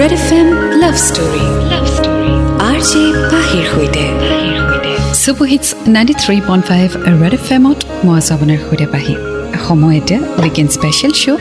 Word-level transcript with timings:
Red 0.00 0.12
F 0.18 0.28
M 0.38 0.48
love 0.82 0.94
story 1.08 1.44
love 1.72 1.84
story 1.96 2.32
R 2.68 2.78
J 2.90 3.02
পাহিৰ 3.32 3.64
সৈতে 3.72 4.04
superhits 5.22 5.66
ninety 5.94 6.14
three 6.22 6.36
point 6.48 6.64
five 6.70 6.88
red 7.22 7.34
F 7.38 7.46
এমত 7.56 7.78
মই 8.04 8.14
আছোঁ 8.20 8.32
আপোনাৰ 8.36 8.58
সৈতে 8.66 8.86
পাহি। 8.94 9.14
সময় 9.66 9.94
এতিয়া 10.00 10.20
weekend 10.42 10.70
special 10.76 11.12
show' 11.22 11.40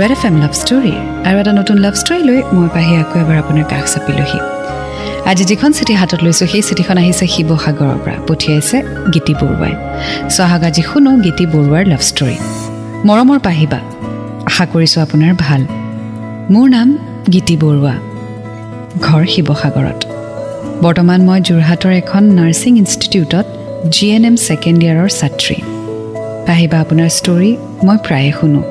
red 0.00 0.12
F 0.16 0.22
M 0.28 0.34
love 0.42 0.52
story 0.62 0.94
আৰু 1.26 1.36
এটা 1.42 1.52
নতুন 1.60 1.76
লাভ 1.84 1.94
ষ্টৰী 2.02 2.20
লৈ 2.28 2.38
মই 2.56 2.68
পাহি 2.76 2.92
আকৌ 3.02 3.16
এবাৰ 3.24 3.36
আপোনাৰ 3.42 3.64
কাষ 3.72 3.84
চাপিলোহি। 3.94 4.38
আজি 5.30 5.44
যিখন 5.50 5.70
চিঠি 5.78 5.94
হাতত 6.00 6.20
লৈছোঁ 6.26 6.46
সেই 6.52 6.62
চিঠিখন 6.68 6.96
আহিছে 7.02 7.24
শিৱসাগৰৰ 7.34 7.98
পৰা। 8.04 8.16
পঠিয়াইছে 8.28 8.76
গীতি 9.14 9.32
বৰুৱাই। 9.40 9.74
চহাগ 10.34 10.62
আজি 10.68 10.82
শুনো 10.90 11.10
গীতি 11.24 11.44
বৰুৱাৰ 11.52 11.84
লাভ 11.92 12.02
ষ্টৰী 12.10 12.36
মৰমৰ 13.08 13.38
পাহিবা। 13.46 13.78
আশা 14.50 14.64
কৰিছোঁ 14.72 15.00
আপোনাৰ 15.06 15.32
ভাল। 15.44 15.62
মোৰ 16.54 16.68
নাম 16.76 16.88
গীতি 17.30 17.56
বৰুৱা। 17.56 17.94
ঘৰ 19.00 19.26
শিৱসাগৰত। 19.26 20.00
বৰ্তমান 20.82 21.20
মই 21.22 21.40
যোৰহাটৰ 21.40 21.92
এখন 21.92 22.22
নাৰ্ছিং 22.22 22.78
ইনষ্টিটিউটত 22.78 23.46
জি 23.90 24.10
এন 24.10 24.24
এম 24.24 24.36
ছেকেণ্ড 24.36 24.82
ইয়াৰৰ 24.82 25.08
ছাত্ৰী। 25.08 25.56
পাহিবা 26.46 26.80
আপোনাৰ 26.80 27.08
ষ্টৰী 27.08 27.56
মই 27.84 27.96
প্ৰায়ে 28.08 28.32
শুনো। 28.40 28.62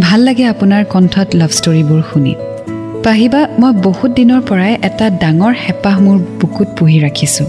ভাল 0.00 0.20
লাগে 0.20 0.44
আপোনাৰ 0.44 0.84
কণ্ঠত 0.84 1.28
লাভ 1.34 1.50
ষ্টৰীবোৰ 1.50 2.02
শুনি। 2.12 2.34
পাহিবা 3.04 3.48
মই 3.58 3.72
বহুত 3.82 4.10
দিনৰ 4.10 4.40
পৰাই 4.40 4.76
এটা 4.82 5.10
ডাঙৰ 5.10 5.54
হেঁপাহ 5.66 6.00
মোৰ 6.00 6.18
বুকুত 6.18 6.68
পুহি 6.78 7.00
ৰাখিছোঁ। 7.00 7.46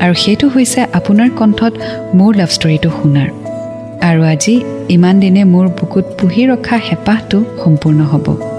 আৰু 0.00 0.14
সেইটো 0.14 0.48
হৈছে 0.48 0.86
আপোনাৰ 0.92 1.30
কণ্ঠত 1.30 1.72
মোৰ 2.14 2.34
লাভ 2.36 2.48
ষ্টৰীটো 2.48 2.90
শুনাৰ। 3.02 3.28
আৰু 4.02 4.22
আজি 4.22 4.60
ইমান 4.88 5.20
দিনে 5.20 5.44
মোৰ 5.44 5.68
বুকুত 5.68 6.04
পুহি 6.18 6.46
ৰখা 6.46 6.76
হেঁপাহটো 6.76 7.44
সম্পূৰ্ণ 7.64 8.00
হ'ব। 8.00 8.55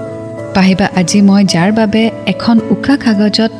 পাহিবা 0.56 0.86
আজি 1.00 1.18
মই 1.28 1.42
যাৰ 1.54 1.70
বাবে 1.78 2.02
এখন 2.32 2.56
উকা 2.74 2.94
কাগজত 3.04 3.52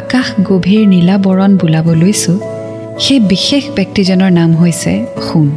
আকাশ 0.00 0.26
গভীৰ 0.48 0.82
নীলা 0.92 1.16
বৰণ 1.26 1.50
বোলাব 1.60 1.86
লৈছোঁ 2.02 2.36
সেই 3.04 3.20
বিশেষ 3.32 3.64
ব্যক্তিজনৰ 3.76 4.30
নাম 4.40 4.50
হৈছে 4.60 4.92
সোণ 5.26 5.48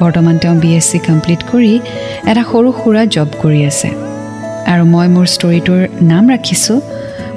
বৰ্তমান 0.00 0.36
তেওঁ 0.42 0.56
বি 0.62 0.70
এছ 0.78 0.84
চি 0.90 0.98
কমপ্লিট 1.08 1.40
কৰি 1.50 1.72
এটা 2.30 2.42
সৰু 2.50 2.68
সুৰা 2.80 3.02
জব 3.14 3.28
কৰি 3.42 3.60
আছে। 3.70 3.88
আৰু 4.72 4.84
মই 4.94 5.06
মোৰ 5.14 5.26
ষ্টৰিটোৰ 5.34 5.82
নাম 6.12 6.24
ৰাখিছোঁ 6.34 6.78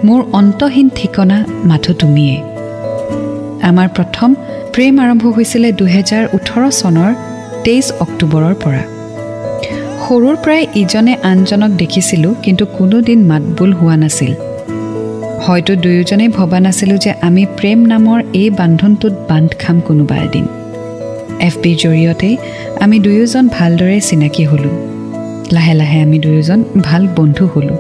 মোৰ 0.08 0.20
অন্তহীন 0.40 0.88
ঠিকনা 0.98 1.38
মাথো 1.70 1.92
তুমিয়ে 2.02 2.36
আমাৰ 3.70 3.88
প্ৰথম 3.98 4.30
প্ৰেম 4.74 4.94
আৰম্ভ 5.04 5.24
হৈছিলে 5.36 5.70
দুহেজাৰ 5.80 6.24
ওঠৰ 6.38 6.64
চনৰ 6.82 7.12
তেইছ 7.66 7.86
অক্টোবৰৰ 8.06 8.56
পৰা। 8.64 8.84
সৰুৰ 10.06 10.36
পৰাই 10.44 10.64
ইজনে 10.82 11.14
আনজনক 11.32 11.72
দেখিছিলোঁ 11.82 12.34
কিন্তু 12.44 12.64
কোনোদিন 12.78 13.20
মাতবোল 13.32 13.72
হোৱা 13.74 13.96
নাছিল। 13.96 14.32
হয়তো 15.46 15.72
দুয়োজনেই 15.76 16.30
ভবা 16.38 16.60
নাছিলোঁ 16.60 16.98
যে 16.98 17.12
আমি 17.28 17.44
প্ৰেম 17.58 17.80
নামৰ 17.92 18.20
এই 18.42 18.50
বান্ধোনটোত 18.50 19.14
বান্ধ 19.30 19.50
খাম 19.62 19.78
কোনোবা 19.88 20.16
এদিন। 20.18 20.46
এফ 21.48 21.56
বিৰ 21.64 21.76
জৰিয়তে 21.84 22.30
আমি 22.84 22.98
দুয়োজন 23.00 23.44
ভালদৰে 23.58 23.98
চিনাকি 24.00 24.44
হ'লোঁ। 24.44 24.76
লাহে 25.52 25.74
লাহে 25.74 25.98
আমি 26.02 26.18
দুয়োজন 26.20 26.60
ভাল 26.88 27.04
বন্ধু 27.18 27.46
হ'লোঁ। 27.54 27.78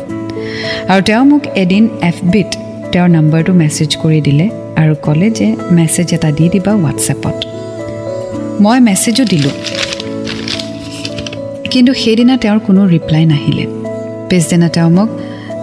আৰু 0.92 1.02
তেওঁ 1.02 1.24
মোক 1.26 1.44
এদিন 1.64 1.84
এফ 2.10 2.18
বিত 2.34 2.50
তেওঁৰ 2.92 3.10
নাম্বাৰটো 3.18 3.52
মেছেজ 3.62 3.90
কৰি 4.04 4.20
দিলে 4.28 4.46
আৰু 4.82 4.94
ক'লে 5.06 5.28
যে 5.40 5.48
মেছেজ 5.72 6.08
এটা 6.14 6.30
দি 6.38 6.46
দিবা 6.50 6.72
হোৱাটছএপত। 6.74 7.36
মই 8.64 8.78
মেছেজো 8.80 9.24
দিলোঁ। 9.34 9.56
কিন্তু 11.76 11.94
সেইদিনা 11.94 12.36
তেওঁৰ 12.38 12.60
কোনো 12.60 12.82
ৰিপ্লাই 12.88 13.24
নাহিলে। 13.26 13.64
পিছদিনা 14.30 14.68
তেওঁ 14.70 14.90
মোক 14.90 15.10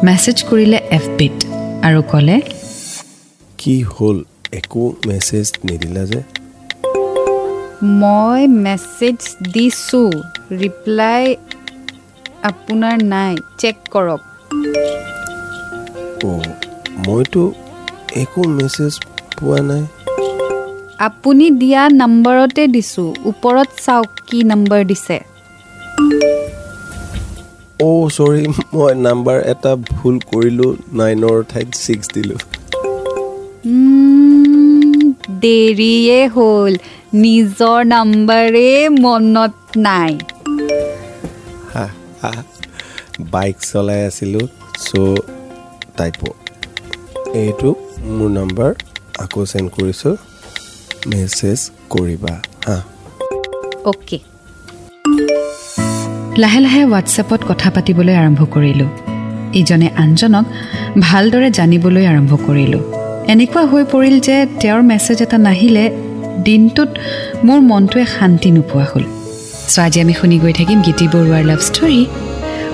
মেছেজ 0.04 0.36
কৰিলে 0.42 0.78
এফ 0.90 1.04
বিত 1.18 1.36
আৰু 1.82 2.00
ক'লে 2.02 2.36
কি 3.58 3.76
হ'ল? 3.82 4.18
একো 4.52 4.82
মেছেজ 5.06 5.46
নিদিলা 5.64 6.04
যে? 6.04 6.20
মই 7.82 8.40
মেছেজ 8.46 9.18
দিছোঁ। 9.52 10.10
ৰিপ্লাই 10.52 11.22
আপোনাৰ 12.42 12.96
নাই। 13.04 13.32
চেক 13.58 13.76
কৰক। 13.90 14.22
অ' 16.24 16.52
মইতো 17.06 17.44
একো 18.16 18.42
মেছেজ 18.48 18.92
পোৱা 19.38 19.60
নাই। 19.62 19.82
আপুনি 20.98 21.50
দিয়া 21.50 21.82
নম্বৰতে 21.88 22.62
দিছোঁ। 22.68 23.14
ওপৰত 23.24 23.68
চাওক 23.84 24.10
কি 24.26 24.38
নম্বৰ 24.44 24.80
দিছে। 24.84 25.31
অ' 27.82 28.08
চৰি 28.08 28.42
মই 28.74 28.94
নাম্বাৰ 28.94 29.40
এটা 29.40 29.76
ভুল 29.76 30.18
কৰিলোঁ 30.18 30.74
নাইনৰ 30.92 31.42
ঠাইত 31.48 31.68
ছিক্স 31.74 32.08
দিলোঁ। 32.14 32.38
দেৰিয়ে 35.40 36.28
হ'ল। 36.28 36.72
নিজৰ 37.14 37.84
নাম্বাৰে 37.84 38.88
মনত 38.88 39.52
নাই। 39.76 40.18
বাইক 43.20 43.56
চলাই 43.60 44.06
আছিলোঁ 44.06 44.46
চ' 44.78 44.92
টাইপ 45.96 46.20
এইটো 47.34 47.74
মোৰ 48.04 48.30
নাম্বাৰ 48.30 48.72
আকৌ 49.18 49.46
চেণ্ড 49.46 49.70
কৰিছোঁ। 49.70 50.16
মেছেজ 51.06 51.70
কৰিবা 51.90 52.42
হা। 52.66 52.82
অ'কে 53.84 54.18
লাহে 56.40 56.60
লাহে 56.64 56.82
হোৱাটছএপত 56.84 57.40
কথা 57.50 57.68
পাতিবলৈ 57.74 58.14
আৰম্ভ 58.22 58.40
কৰিলোঁ। 58.54 58.90
ইজনে 59.60 59.88
আনজনক 60.04 60.44
ভালদৰে 61.06 61.48
জানিবলৈ 61.58 62.04
আৰম্ভ 62.12 62.32
কৰিলোঁ। 62.46 62.82
এনেকুৱা 63.32 63.62
হৈ 63.70 63.82
পৰিল 63.92 64.16
যে 64.26 64.36
তেওঁৰ 64.60 64.82
মেছেজ 64.90 65.18
এটা 65.24 65.38
নাহিলে 65.48 65.84
দিনটোত 66.46 66.90
মোৰ 67.46 67.58
মনটোৱে 67.70 68.04
শান্তি 68.16 68.50
নোপোৱা 68.56 68.84
হ'ল। 68.90 69.04
চ' 69.72 69.78
আজি 69.84 69.98
আমি 70.04 70.14
শুনি 70.20 70.36
গৈ 70.42 70.52
থাকিম 70.60 70.78
গীতি 70.86 71.06
বৰুৱাৰ 71.12 71.42
লাভ 71.50 71.60
ষ্টৰী 71.68 72.00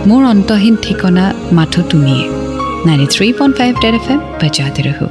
মোৰ 0.09 0.23
অন্তহীন 0.35 0.75
ঠিকনা 0.85 1.25
মাথো 1.57 1.81
তুমিয়ে। 1.91 2.25
Ninety 2.87 3.07
three 3.15 3.27
point 3.39 3.55
five 3.59 3.73
red 3.85 3.95
F 4.01 4.07
M 4.13 4.21
বজাতে 4.41 4.81
ৰহো। 4.87 5.07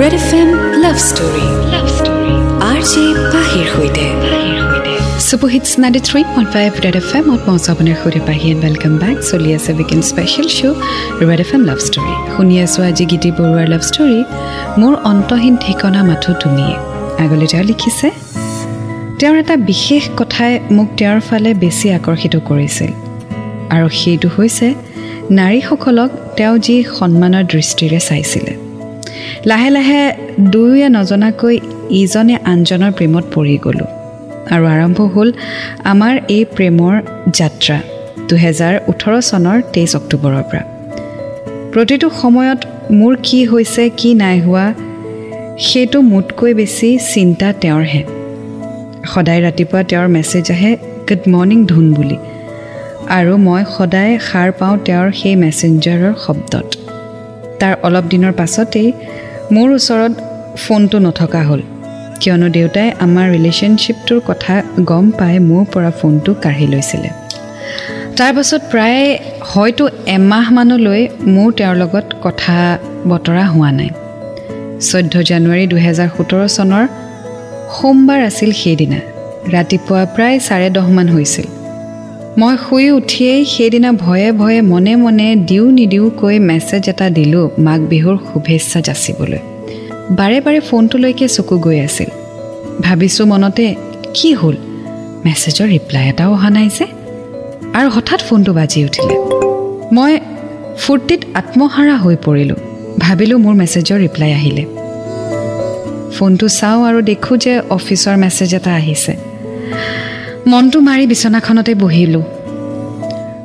Red 0.00 0.14
F 0.20 0.28
M 0.40 0.48
love 0.84 0.96
story 1.08 1.46
love 1.72 1.86
story 1.98 2.34
R 2.70 2.80
J 2.90 3.04
পাহিৰ 3.32 3.66
সৈতে। 3.74 4.07
Superhits 5.28 5.70
ninety 5.82 6.00
three 6.08 6.20
point 6.34 6.50
five 6.54 6.70
red 6.84 6.96
F 7.00 7.08
এমত 7.18 7.40
মই 7.48 7.58
আপোনাৰ 7.72 7.96
সৈতে 8.02 8.20
পাহি 8.28 8.46
এণ্ড 8.52 8.62
ৱেলকাম 8.66 8.92
বেক 9.02 9.16
চলি 9.30 9.50
আছে 9.56 9.70
weekend 9.78 10.04
special 10.10 10.48
show' 10.56 10.76
red 11.28 11.40
F 11.44 11.50
M 11.56 11.62
love 11.70 11.78
story 11.88 12.12
শুনি 12.34 12.54
আছোঁ 12.64 12.82
আজি 12.90 13.04
গীতি 13.10 13.30
বৰুৱাৰ 13.38 13.66
লাভ 13.72 13.82
ষ্টৰী 13.90 14.20
মোৰ 14.80 14.94
অন্তহীন 15.10 15.54
ঠিকনা 15.64 16.00
মাথো 16.08 16.30
তুমিয়ে 16.42 16.74
আগলৈ 17.24 17.46
তেওঁ 17.52 17.64
লিখিছে 17.70 18.08
তেওঁৰ 19.18 19.36
এটা 19.42 19.54
বিশেষ 19.70 20.02
কথাই 20.20 20.52
মোক 20.76 20.88
তেওঁৰ 20.98 21.20
ফালে 21.28 21.50
বেছি 21.62 21.86
আকৰ্ষিত 21.98 22.34
কৰিছিল। 22.48 22.90
আৰু 23.74 23.86
সেইটো 24.00 24.28
হৈছে 24.36 24.66
নাৰীসকলক 25.38 26.10
তেওঁ 26.38 26.54
যি 26.66 26.76
সন্মানৰ 26.98 27.44
দৃষ্টিৰে 27.52 28.00
চাইছিলে। 28.08 28.52
লাহে 29.50 29.68
লাহে 29.76 30.02
দুয়োৱে 30.52 30.88
নজনাকৈ 30.96 31.54
ইজনে 32.00 32.36
আনজনৰ 32.52 32.90
প্ৰেমত 32.98 33.24
পৰি 33.36 33.56
গ'লোঁ। 33.66 33.90
আৰু 34.50 34.64
আৰম্ভ 34.66 34.98
হ'ল 35.00 35.32
আমাৰ 35.84 36.14
এই 36.28 36.44
প্ৰেমৰ 36.56 36.94
যাত্ৰা 37.32 37.78
দুহেজাৰ 38.28 38.74
ওঠৰ 38.88 39.20
চনৰ 39.20 39.62
তেইছ 39.72 39.96
অক্টোবৰৰ 39.96 40.42
পৰা। 40.42 40.62
প্ৰতিটো 41.72 42.10
সময়ত 42.22 42.60
মোৰ 42.90 43.16
কি 43.22 43.46
হৈছে 43.46 43.88
কি 43.96 44.14
নাই 44.14 44.40
হোৱা 44.40 44.74
সেইটো 45.58 46.00
মোতকৈ 46.00 46.54
বেছি 46.54 46.98
চিন্তা 47.14 47.52
তেওঁৰহে। 47.52 48.02
সদায় 49.14 49.40
ৰাতিপুৱা 49.40 49.82
তেওঁৰ 49.82 50.08
মেছেজ 50.08 50.50
আহে 50.50 50.72
গুড 51.08 51.22
মৰ্ণিং 51.28 51.66
ধুন 51.66 51.94
বুলি। 51.94 52.18
আৰু 53.08 53.36
মই 53.36 53.62
সদায় 53.76 54.18
সাৰ 54.18 54.52
পাওঁ 54.52 54.76
তেওঁৰ 54.84 55.08
সেই 55.12 55.34
মেছেঞ্জাৰৰ 55.36 56.14
শব্দত। 56.26 56.66
তাৰ 57.60 57.74
অলপ 57.82 58.04
দিনৰ 58.04 58.32
পাছতেই 58.32 58.92
মোৰ 59.52 59.68
ওচৰত 59.72 60.12
ফোনটো 60.56 60.98
নথকা 60.98 61.42
হ'ল। 61.42 61.60
কিয়নো 62.20 62.48
দেউতাই 62.48 62.88
আমাৰ 63.04 63.26
ৰিলেশ্যনশ্বিপটোৰ 63.34 64.20
কথা 64.26 64.54
গম 64.90 65.06
পাই 65.18 65.34
মোৰ 65.48 65.64
পৰা 65.72 65.90
ফোনটো 65.90 66.30
কাঢ়ি 66.44 66.66
লৈছিলে। 66.66 67.10
তাৰপাছত 68.18 68.62
প্ৰায় 68.72 69.02
হয়তো 69.40 69.84
এমাহমানলৈ 70.06 71.02
মোৰ 71.34 71.48
তেওঁৰ 71.52 71.76
লগত 71.76 72.06
কথা 72.22 72.56
বতৰা 73.08 73.44
হোৱা 73.44 73.70
নাই। 73.72 73.90
চৈধ্য 74.88 75.14
জানুৱাৰী 75.30 75.64
দুহেজাৰ 75.66 76.08
সোতৰ 76.16 76.42
চনৰ 76.56 76.84
সোমবাৰ 77.76 78.20
আছিল 78.28 78.50
সেইদিনা। 78.52 79.00
ৰাতিপুৱা 79.54 80.02
প্ৰায় 80.14 80.38
চাৰে 80.38 80.68
দহমান 80.70 81.08
হৈছিল। 81.08 81.46
মই 82.38 82.54
শুই 82.64 82.90
উঠিয়েই 82.90 83.44
সেইদিনা 83.44 83.90
ভয়ে 84.04 84.28
ভয়ে 84.32 84.60
মনে 84.62 84.92
মনে 84.96 85.26
দিওঁ 85.48 85.68
নিদিওঁকৈ 85.72 86.36
মেছেজ 86.38 86.84
এটা 86.88 87.06
দিলোঁ 87.10 87.44
মাঘ 87.58 87.80
বিহুৰ 87.80 88.16
শুভেচ্ছা 88.28 88.80
যাচিবলৈ। 88.80 89.40
বাৰে 90.10 90.40
বাৰে 90.40 90.60
ফোনটোলৈকে 90.60 91.28
চকু 91.28 91.58
গৈ 91.58 91.80
আছিল। 91.80 92.06
ভাবিছোঁ 92.80 93.26
মনতে 93.26 93.74
কি 94.14 94.34
হ'ল? 94.34 94.56
মেছেজৰ 95.24 95.68
ৰিপ্লাই 95.68 96.08
এটাও 96.08 96.32
অহা 96.32 96.50
নাই 96.50 96.68
যে? 96.78 96.86
আৰু 97.74 97.88
হঠাৎ 97.88 98.20
ফোনটো 98.20 98.52
বাজি 98.52 98.84
উঠিলে। 98.84 99.16
মই 99.94 100.20
ফূৰ্তিত 100.78 101.20
আত্মহাৰা 101.34 101.96
হৈ 101.96 102.16
পৰিলোঁ। 102.24 102.56
ভাবিলোঁ 102.98 103.38
মোৰ 103.38 103.54
মেছেজৰ 103.54 103.98
ৰিপ্লাই 103.98 104.32
আহিলে। 104.32 104.64
ফোনটো 106.18 106.48
চাওঁ 106.48 106.88
আৰু 106.88 107.02
দেখোঁ 107.02 107.36
যে 107.36 107.60
অফিচৰ 107.70 108.16
মেছেজ 108.16 108.54
এটা 108.54 108.74
আহিছে। 108.74 109.16
মনটো 110.46 110.80
মাৰি 110.80 111.06
বিচনাখনতে 111.06 111.74
বহিলোঁ। 111.74 112.22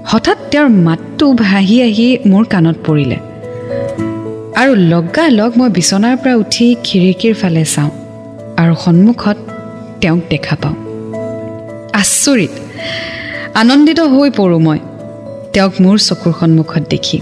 হঠাৎ 0.05 0.37
তেওঁৰ 0.51 0.69
মাতটো 0.69 1.33
ভাহি 1.33 1.81
আহি 1.81 2.17
মোৰ 2.25 2.45
কাণত 2.45 2.75
পৰিলে। 2.85 3.15
আৰু 4.57 4.75
লগালগ 4.75 5.51
মই 5.57 5.69
বিচনাৰ 5.69 6.17
পৰা 6.17 6.35
উঠি 6.35 6.75
খিৰিকীৰ 6.83 7.33
ফালে 7.33 7.65
চাওঁ 7.65 7.91
আৰু 8.57 8.75
সন্মুখত 8.75 9.37
তেওঁক 10.01 10.19
দেখা 10.29 10.55
পাওঁ। 10.55 10.75
আচৰিত! 11.93 12.51
আনন্দিত 13.53 13.99
হৈ 13.99 14.29
পৰোঁ 14.29 14.59
মই। 14.59 14.79
তেওঁক 15.53 15.73
মোৰ 15.81 15.97
চকুৰ 15.97 16.33
সন্মুখত 16.39 16.83
দেখি। 16.89 17.21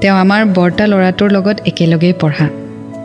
তেওঁ 0.00 0.16
আমাৰ 0.16 0.46
বৰ্তা 0.46 0.86
ল'ৰাটোৰ 0.86 1.30
লগত 1.30 1.56
একেলগেই 1.66 2.12
পঢ়া। 2.12 2.48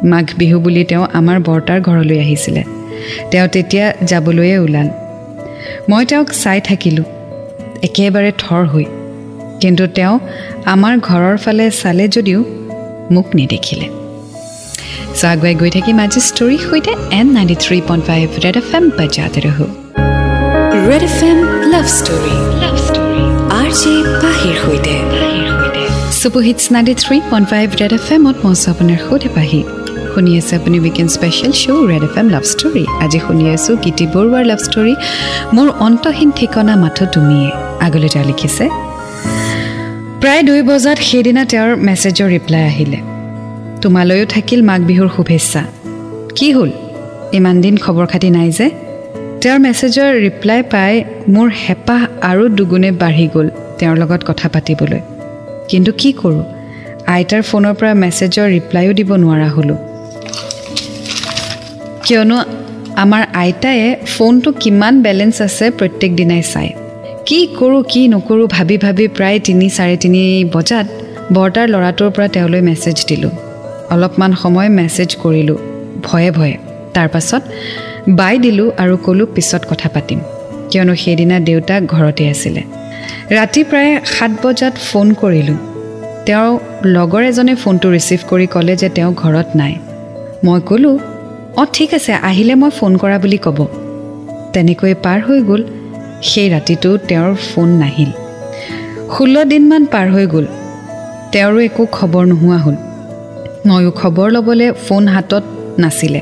মাঘ 0.03 0.25
বিহু 0.37 0.59
বুলি 0.59 0.83
তেওঁ 0.83 1.07
আমাৰ 1.13 1.39
বৰ্তাৰ 1.39 1.81
ঘৰলৈ 1.81 2.19
আহিছিলে। 2.19 2.63
তেওঁ 3.31 3.47
তেতিয়া 3.47 3.93
যাবলৈয়ে 4.03 4.57
ওলাল। 4.59 4.87
মই 5.89 6.05
তেওঁক 6.05 6.29
চাই 6.33 6.61
থাকিলোঁ। 6.61 7.03
একেবাৰে 7.83 8.31
থৰ 8.37 8.65
হৈ। 8.65 8.85
কিন্তু 9.61 9.87
তেওঁ 9.87 10.19
আমাৰ 10.65 10.99
ঘৰৰ 10.99 11.37
ফালে 11.37 11.71
চালে 11.71 12.07
যদিও 12.07 12.39
মোক 13.15 13.27
নেদেখিলে। 13.39 13.87
চ' 15.19 15.25
আগুৱাই 15.33 15.55
গৈ 15.61 15.69
থাকিম 15.75 15.97
আজি 16.05 16.19
ষ্টৰীৰ 16.29 16.61
সৈতে 16.67 16.91
and 17.19 17.27
ninety 17.37 17.55
three 17.63 17.77
point 17.87 18.03
five 18.09 18.25
red 18.43 18.55
F 18.61 18.69
M 18.77 18.85
বাজাতে 18.97 19.39
ৰহো। 19.45 19.65
Red 20.89 21.03
F 21.09 21.17
M 21.29 21.39
love 21.73 21.85
story 21.97 22.35
love 22.63 22.75
story 22.87 23.23
R 23.59 23.69
J 23.81 23.93
পাহিৰ 24.23 24.55
সৈতে। 24.63 24.95
Superhits 26.21 26.63
ninety 26.75 26.93
three 27.03 27.17
point 27.29 27.45
five 27.51 27.67
red 27.81 27.93
F 27.97 28.05
এমত 28.15 28.37
মঞ্চ 28.45 28.61
আপোনাৰ 28.73 28.99
সৈতে 29.07 29.29
পাহি। 29.37 29.61
শুনি 30.13 30.31
আছে 30.39 30.53
আপুনি 30.59 30.77
weekend 30.83 31.09
special 31.17 31.51
show' 31.61 31.85
red 31.91 32.03
F 32.07 32.15
M 32.21 32.27
love 32.35 32.43
story 32.53 32.83
আজি 33.03 33.19
শুনি 33.25 33.45
আছোঁ 33.55 33.73
গীতি 33.83 34.05
বৰুৱাৰ 34.13 34.43
লাভ 34.51 34.59
ষ্টৰী 34.67 34.93
মোৰ 35.55 35.67
অন্তহীন 35.87 36.29
ঠিকনা 36.37 36.73
মাথো 36.83 37.03
তুমিয়ে। 37.15 37.49
আগলৈ 37.85 38.09
তেওঁ 38.13 38.25
লিখিছে 38.29 38.65
প্ৰায় 40.27 40.43
দুই 40.43 40.61
বজাত 40.61 40.97
সেইদিনা 40.97 41.45
তেওঁৰ 41.45 41.75
মেছেজৰ 41.87 42.29
ৰিপ্লাই 42.35 42.63
আহিলে। 42.63 42.97
তোমালৈও 43.81 44.25
থাকিল 44.25 44.61
মাঘ 44.61 44.81
বিহুৰ 44.81 45.09
শুভেচ্ছা। 45.15 45.61
কি 46.35 46.51
হ'ল? 46.51 46.71
ইমান 47.33 47.61
দিন 47.61 47.77
খবৰ 47.77 48.05
খাতি 48.05 48.29
নাই 48.29 48.51
যে? 48.51 48.69
তেওঁৰ 49.41 49.59
মেছেজৰ 49.59 50.11
ৰিপ্লাই 50.25 50.63
পাই 50.63 51.03
মোৰ 51.29 51.51
হেঁপাহ 51.67 52.01
আৰু 52.21 52.49
দুগুণে 52.49 52.91
বাঢ়ি 52.91 53.27
গ'ল 53.33 53.49
তেওঁৰ 53.79 53.97
লগত 53.97 54.21
কথা 54.27 54.47
পাতিবলৈ। 54.49 54.99
কিন্তু 55.69 55.91
কি 55.97 56.13
কৰোঁ? 56.13 56.43
আইতাৰ 57.07 57.41
ফোনৰ 57.41 57.73
পৰা 57.73 57.93
মেছেজৰ 57.93 58.47
ৰিপ্লাইও 58.49 58.93
দিব 58.93 59.15
নোৱাৰা 59.15 59.49
হ'লোঁ। 59.49 59.77
কিয়নো 62.05 62.37
আমাৰ 62.95 63.23
আইতায়ে 63.33 63.95
ফোনটো 64.17 64.51
কিমান 64.51 65.01
বেলেঞ্চ 65.01 65.41
আছে 65.41 65.71
প্ৰত্যেক 65.71 66.15
দিনাই 66.15 66.43
চায়। 66.53 66.86
কি 67.27 67.37
কৰোঁ 67.59 67.83
কি 67.91 68.01
নকৰোঁ 68.07 68.47
ভাবি 68.47 68.75
ভাবি 68.77 69.05
প্ৰায় 69.07 69.39
তিনি 69.39 69.67
চাৰে 69.69 69.95
তিনি 69.97 70.21
বজাত 70.53 70.87
বৰ্তাৰ 71.35 71.65
ল'ৰাটোৰ 71.69 72.09
পৰা 72.15 72.27
তেওঁলৈ 72.27 72.61
মেছেজ 72.61 72.97
দিলোঁ। 73.09 73.31
অলপমান 73.89 74.31
সময় 74.33 74.69
মেছেজ 74.69 75.09
কৰিলোঁ 75.23 75.57
ভয়ে 76.03 76.31
ভয়ে। 76.31 76.55
তাৰ 76.93 77.07
পাছত 77.07 77.41
বাই 78.09 78.35
দিলোঁ 78.37 78.67
আৰু 78.77 78.95
ক'লোঁ 78.97 79.27
পিছত 79.35 79.61
কথা 79.69 79.89
পাতিম 79.89 80.19
কিয়নো 80.69 80.93
সেইদিনা 80.95 81.37
দেউতা 81.39 81.75
ঘৰতে 81.93 82.23
আছিলে। 82.29 82.61
ৰাতি 83.37 83.61
প্ৰায় 83.63 83.93
সাত 84.05 84.31
বজাত 84.43 84.73
ফোন 84.87 85.07
কৰিলোঁ। 85.13 85.57
তেওঁৰ 86.25 86.51
লগৰ 86.95 87.23
এজনে 87.23 87.55
ফোনটো 87.55 87.87
ৰিচিভ 87.91 88.19
কৰি 88.29 88.47
ক'লে 88.47 88.73
যে 88.75 88.89
তেওঁ 88.89 89.11
ঘৰত 89.13 89.47
নাই। 89.55 89.73
মই 90.43 90.59
ক'লোঁ 90.65 90.95
অঁ 91.57 91.67
ঠিক 91.73 91.89
আছে 91.93 92.13
আহিলে 92.29 92.55
মই 92.55 92.71
ফোন 92.79 92.91
কৰা 92.97 93.17
বুলি 93.19 93.37
ক'ব। 93.37 93.59
তেনেকৈ 94.53 94.93
পাৰ 95.03 95.19
হৈ 95.21 95.41
গ'ল। 95.41 95.63
সেই 96.23 96.49
ৰাতিটো 96.49 96.97
তেওঁৰ 96.97 97.35
ফোন 97.35 97.69
নাহিল। 97.69 98.11
ষোল্ল 99.17 99.43
দিনমান 99.43 99.85
পাৰ 99.85 100.09
হৈ 100.09 100.27
গ'ল। 100.27 100.45
তেওঁৰো 101.31 101.59
একো 101.59 101.85
খবৰ 101.91 102.25
নোহোৱা 102.25 102.57
হ'ল। 102.57 102.75
ময়ো 103.67 103.91
খবৰ 103.91 104.31
ল'বলৈ 104.31 104.71
ফোন 104.87 105.07
হাতত 105.07 105.43
নাছিলে। 105.79 106.21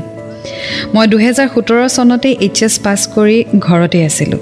মই 0.94 1.08
দুহেজাৰ 1.08 1.48
সোতৰ 1.56 1.90
চনতে 1.90 2.30
এইচ 2.32 2.64
এছ 2.64 2.80
পাছ 2.80 3.08
কৰি 3.08 3.46
ঘৰতে 3.60 4.06
আছিলোঁ। 4.06 4.40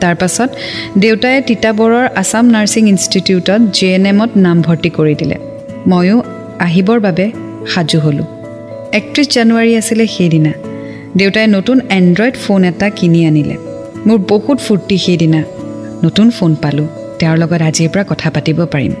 তাৰ 0.00 0.14
পাছত 0.14 0.50
দেউতাই 0.98 1.42
তিতাবৰৰ 1.42 2.08
আছাম 2.16 2.44
নাৰ্ছিং 2.46 2.88
ইনষ্টিটিউটত 2.88 3.60
জে 3.72 3.94
এন 3.94 4.06
এমত 4.06 4.30
নামভৰ্তি 4.36 4.90
কৰি 4.90 5.14
দিলে। 5.14 5.34
ময়ো 5.88 6.22
আহিবৰ 6.58 7.00
বাবে 7.00 7.30
সাজু 7.66 7.98
হ'লোঁ। 8.00 8.24
একত্ৰিছ 8.92 9.34
জানুৱাৰী 9.34 9.76
আছিলে 9.76 10.06
সেইদিনা। 10.06 10.52
দেউতাই 11.16 11.46
নতুন 11.46 11.80
এণ্ড্ৰইড 11.90 12.34
ফোন 12.34 12.64
এটা 12.64 12.90
কিনি 12.90 13.26
আনিলে। 13.26 13.69
মোৰ 14.06 14.18
বহুত 14.28 14.58
ফূৰ্তি 14.58 14.98
সেইদিনা। 14.98 15.42
নতুন 16.04 16.30
ফোন 16.30 16.54
পালোঁ। 16.54 16.86
তেওঁৰ 17.18 17.38
লগত 17.38 17.62
আজিৰ 17.62 17.88
পৰা 17.88 18.04
কথা 18.08 18.30
পাতিব 18.30 18.58
পাৰিম। 18.66 18.92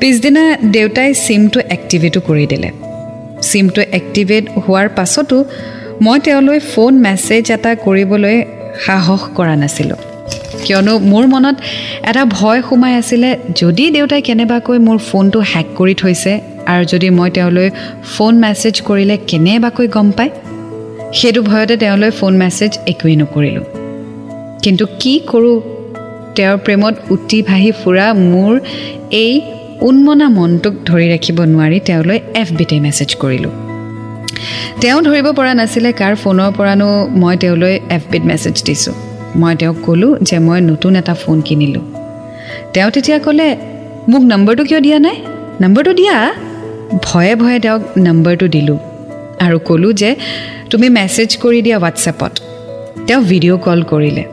পিছদিনা 0.00 0.56
দেউতাই 0.56 1.14
চিমটো 1.14 1.60
এক্টিভেটো 1.60 2.20
কৰি 2.20 2.46
দিলে। 2.46 2.70
চিমটো 3.42 3.82
এক্টিভেট 3.92 4.44
হোৱাৰ 4.68 4.88
পাছতো 4.88 5.44
মই 6.02 6.20
তেওঁলৈ 6.20 6.58
ফোন 6.60 6.92
মেছেজ 6.94 7.50
এটা 7.50 7.74
কৰিবলৈ 7.74 8.36
সাহস 8.80 9.20
কৰা 9.34 9.56
নাছিলোঁ। 9.56 9.96
কিয়নো 10.64 10.98
মোৰ 10.98 11.26
মনত 11.26 11.56
এটা 12.10 12.24
ভয় 12.24 12.62
সোমাই 12.62 12.94
আছিলে 12.94 13.36
যদি 13.56 13.90
দেউতাই 13.90 14.22
কেনেবাকৈ 14.22 14.78
মোৰ 14.78 14.98
ফোনটো 14.98 15.38
হেক 15.40 15.66
কৰি 15.76 15.94
থৈছে 15.94 16.40
আৰু 16.66 16.84
যদি 16.84 17.10
মই 17.10 17.30
তেওঁলৈ 17.30 17.70
ফোন 18.16 18.38
মেছেজ 18.38 18.80
কৰিলে 18.80 19.16
কেনেবাকৈ 19.26 19.88
গম 19.88 20.10
পায়? 20.10 20.30
সেইটো 21.12 21.42
ভয়তে 21.42 21.76
তেওঁলৈ 21.76 22.10
ফোন 22.10 22.36
মেছেজ 22.36 22.78
একোৱেই 22.86 23.16
নকৰিলোঁ। 23.16 23.64
কিন্তু 24.62 24.84
কি 25.00 25.14
কৰোঁ? 25.30 25.58
তেওঁৰ 26.36 26.58
প্ৰেমত 26.58 26.94
উটি 27.10 27.42
ভাহি 27.42 27.70
ফুৰা 27.80 28.06
মোৰ 28.32 28.52
এই 29.22 29.32
উন্মনা 29.80 30.28
মনটোক 30.28 30.74
ধৰি 30.88 31.06
ৰাখিব 31.14 31.38
নোৱাৰি 31.52 31.78
তেওঁলৈ 31.80 32.18
এফ 32.34 32.48
বিতে 32.58 32.76
মেছেজ 32.80 33.10
কৰিলোঁ। 33.14 33.52
তেওঁ 34.80 34.98
ধৰিব 35.02 35.26
পৰা 35.38 35.52
নাছিলে 35.54 35.90
কাৰ 35.92 36.14
ফোনৰ 36.22 36.50
পৰানো 36.58 36.88
মই 37.20 37.34
তেওঁলৈ 37.36 37.74
এফ 37.96 38.02
বিত 38.10 38.22
মেছেজ 38.30 38.56
দিছোঁ। 38.66 38.94
মই 39.36 39.54
তেওঁক 39.56 39.76
ক'লোঁ 39.86 40.16
যে 40.20 40.38
মই 40.38 40.58
নতুন 40.60 40.92
এটা 40.96 41.14
ফোন 41.14 41.40
কিনিলোঁ। 41.40 41.84
তেওঁ 42.74 42.90
তেতিয়া 42.90 43.18
ক'লে 43.18 43.48
মোক 44.08 44.22
নম্বৰটো 44.22 44.62
কিয় 44.64 44.80
দিয়া 44.80 44.98
নাই? 44.98 45.16
নম্বৰটো 45.62 45.92
দিয়া? 46.00 46.16
ভয়ে 47.04 47.34
ভয়ে 47.36 47.58
তেওঁক 47.60 47.82
নম্বৰটো 47.98 48.46
দিলোঁ 48.48 48.78
আৰু 49.40 49.58
ক'লোঁ 49.58 49.92
যে 49.92 50.10
তুমি 50.70 50.86
মেছেজ 50.88 51.30
কৰি 51.42 51.62
দিয়া 51.62 51.78
হোৱাটছএপত 51.78 52.32
তেওঁ 53.06 53.20
ভিডিঅ' 53.20 53.58
কল 53.58 53.82
কৰিলে। 53.82 54.24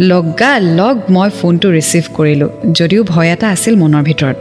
লগা 0.00 0.58
লগ 0.58 0.96
মই 1.10 1.30
ফোনটো 1.30 1.68
ৰিচিভ 1.70 2.04
কৰিলোঁ। 2.14 2.48
যদিও 2.78 3.02
ভয় 3.04 3.28
এটা 3.32 3.46
আছিল 3.50 3.74
মনৰ 3.82 4.02
ভিতৰত। 4.08 4.36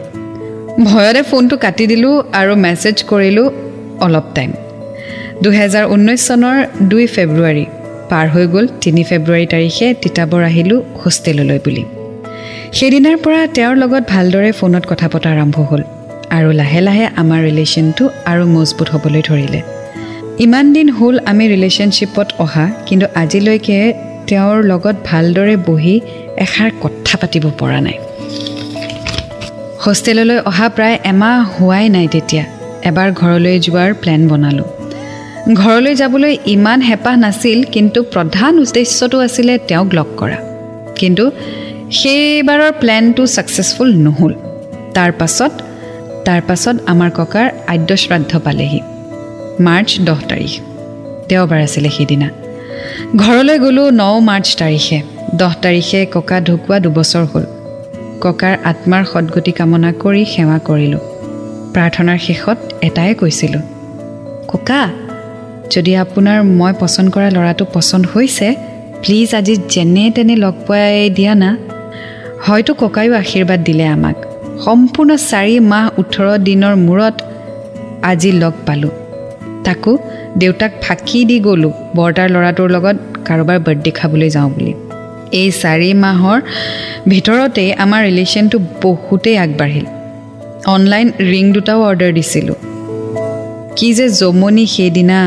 ভয়তে 0.83 1.21
ফোনটো 1.23 1.55
কাটি 1.57 1.85
দিলোঁ 1.87 2.23
আৰু 2.39 2.55
মেছেজ 2.55 2.95
কৰিলোঁ 3.11 3.47
অলপ 4.05 4.25
টাইম 4.35 4.51
দুহেজাৰ 5.43 5.85
ঊনৈছ 5.93 6.21
চনৰ 6.27 6.57
দুই 6.91 7.05
ফেব্ৰুৱাৰী 7.15 7.65
পাৰ 8.09 8.25
হৈ 8.33 8.45
গ'ল 8.47 8.65
তিনি 8.81 9.01
ফেব্ৰুৱাৰী 9.09 9.45
তাৰিখে 9.53 9.87
তিতাবৰ 10.01 10.41
আহিলোঁ 10.43 10.79
হোষ্টেললৈ 11.05 11.59
বুলি। 11.65 11.83
সেইদিনাৰ 12.77 13.17
পৰা 13.23 13.41
তেওঁৰ 13.55 13.75
লগত 13.83 14.03
ভালদৰে 14.13 14.51
ফোনত 14.51 14.83
কথা 14.91 15.07
পতা 15.13 15.29
আৰম্ভ 15.35 15.57
হ'ল 15.69 15.81
আৰু 16.37 16.49
লাহে 16.51 16.81
লাহে 16.81 17.05
আমাৰ 17.21 17.39
ৰিলেশ্যনটো 17.49 18.03
আৰু 18.31 18.43
মজবুত 18.55 18.87
হ'বলৈ 18.93 19.21
ধৰিলে। 19.29 19.59
ইমান 20.45 20.65
দিন 20.73 20.89
হ'ল 20.89 21.15
আমি 21.25 21.43
ৰিলেশ্যনশ্বিপত 21.47 22.27
অহা 22.39 22.65
কিন্তু 22.85 23.05
আজিলৈকে 23.15 23.93
তেওঁৰ 24.27 24.63
লগত 24.63 24.95
ভালদৰে 25.05 25.57
বহি 25.57 26.01
এষাৰ 26.37 26.71
কথা 26.81 27.17
পাতিব 27.17 27.51
পৰা 27.59 27.81
নাই। 27.81 27.97
হোষ্টেললৈ 29.85 30.39
অহা 30.39 30.69
প্ৰায় 30.69 30.97
এমাহ 31.03 31.61
হোৱাই 31.61 31.89
নাই 31.89 32.07
তেতিয়া। 32.07 32.45
এবাৰ 32.83 33.11
ঘৰলৈ 33.11 33.59
যোৱাৰ 33.59 33.93
প্লেন 33.93 34.27
বনালোঁ। 34.27 34.65
ঘৰলৈ 35.53 35.95
যাবলৈ 35.95 36.37
ইমান 36.45 36.81
হেঁপাহ 36.81 37.15
নাছিল 37.15 37.63
কিন্তু 37.63 38.03
প্ৰধান 38.03 38.59
উদ্দেশ্যটো 38.59 39.19
আছিলে 39.19 39.57
তেওঁক 39.57 39.93
লগ 39.93 40.05
কৰা। 40.17 40.37
কিন্তু 40.95 41.31
সেইবাৰৰ 41.91 42.71
প্লেনটো 42.71 43.25
ছাকচেছফুল 43.25 43.95
নহ'ল। 43.95 44.33
তাৰ 44.93 45.11
পাছত 45.11 45.51
তাৰ 46.25 46.41
পাছত 46.47 46.75
আমাৰ 46.85 47.09
ককাৰ 47.15 47.49
আদ্য 47.67 47.97
শ্ৰাদ্ধ 47.97 48.39
পালেহি। 48.39 48.79
মাৰ্চ 49.59 49.99
দহ 49.99 50.19
তাৰিখ। 50.29 50.59
দেওবাৰ 51.29 51.61
আছিলে 51.61 51.89
সেইদিনা। 51.89 52.29
ঘৰলৈ 53.21 53.57
গ'লোঁ 53.63 53.87
ন 54.01 54.03
মাৰ্চ 54.29 54.47
তাৰিখে। 54.61 54.97
দহ 55.39 55.53
তাৰিখে 55.63 55.99
ককা 56.15 56.37
ঢুকোৱা 56.47 56.77
দুবছৰ 56.85 57.25
হ'ল। 57.31 57.45
ককাৰ 58.23 58.53
আত্মাৰ 58.71 59.03
সদগতি 59.11 59.51
কামনা 59.57 59.89
কৰি 60.03 60.23
সেৱা 60.33 60.57
কৰিলোঁ। 60.67 61.03
প্ৰাৰ্থনাৰ 61.73 62.19
শেষত 62.27 62.57
এটাই 62.87 63.11
কৈছিলোঁ 63.21 63.63
ককা 64.51 64.81
যদি 65.73 65.91
আপোনাৰ 66.03 66.37
মই 66.59 66.73
পচন্দ 66.81 67.07
কৰা 67.15 67.29
ল'ৰাটো 67.35 67.65
পচন্দ 67.73 68.05
হৈছে 68.13 68.47
প্লিজ 69.01 69.29
আজি 69.39 69.55
যেনে 69.73 70.03
তেনে 70.15 70.35
লগ 70.43 70.55
পোৱাই 70.67 71.09
দিয়া 71.17 71.33
না। 71.43 71.49
হয়তো 72.45 72.71
ককায়ো 72.81 73.13
আশীৰ্বাদ 73.23 73.59
দিলে 73.67 73.85
আমাক। 73.95 74.17
সম্পূৰ্ণ 74.65 75.11
চাৰি 75.29 75.55
মাহ 75.71 75.85
ওঠৰ 75.99 76.27
দিনৰ 76.47 76.75
মূৰত 76.87 77.15
আজি 78.11 78.31
লগ 78.41 78.53
পালোঁ। 78.65 78.93
তাকো 79.65 79.91
দেউতাক 80.37 80.71
ফাঁকি 80.83 81.25
দি 81.25 81.39
গ'লোঁ 81.39 81.73
বৰতাৰ 81.95 82.29
ল'ৰাটোৰ 82.29 82.69
লগত 82.71 82.97
কাৰোবাৰ 83.25 83.59
বাৰ্থডে 83.59 83.91
খাবলৈ 83.91 84.29
যাওঁ 84.29 84.49
বুলি। 84.49 84.73
এই 85.31 85.51
চাৰি 85.51 85.93
মাহৰ 85.93 86.39
ভিতৰতেই 87.07 87.69
আমাৰ 87.73 88.01
ৰিলেশ্যনটো 88.03 88.57
বহুতেই 88.83 89.37
আগবাঢ়িল। 89.37 89.85
অনলাইন 90.65 91.07
ৰিং 91.31 91.45
দুটাও 91.53 91.79
অৰ্ডাৰ 91.83 92.11
দিছিলোঁ। 92.13 92.55
কি 93.75 93.93
যে 93.93 94.09
জমনি 94.09 94.65
সেইদিনা। 94.67 95.19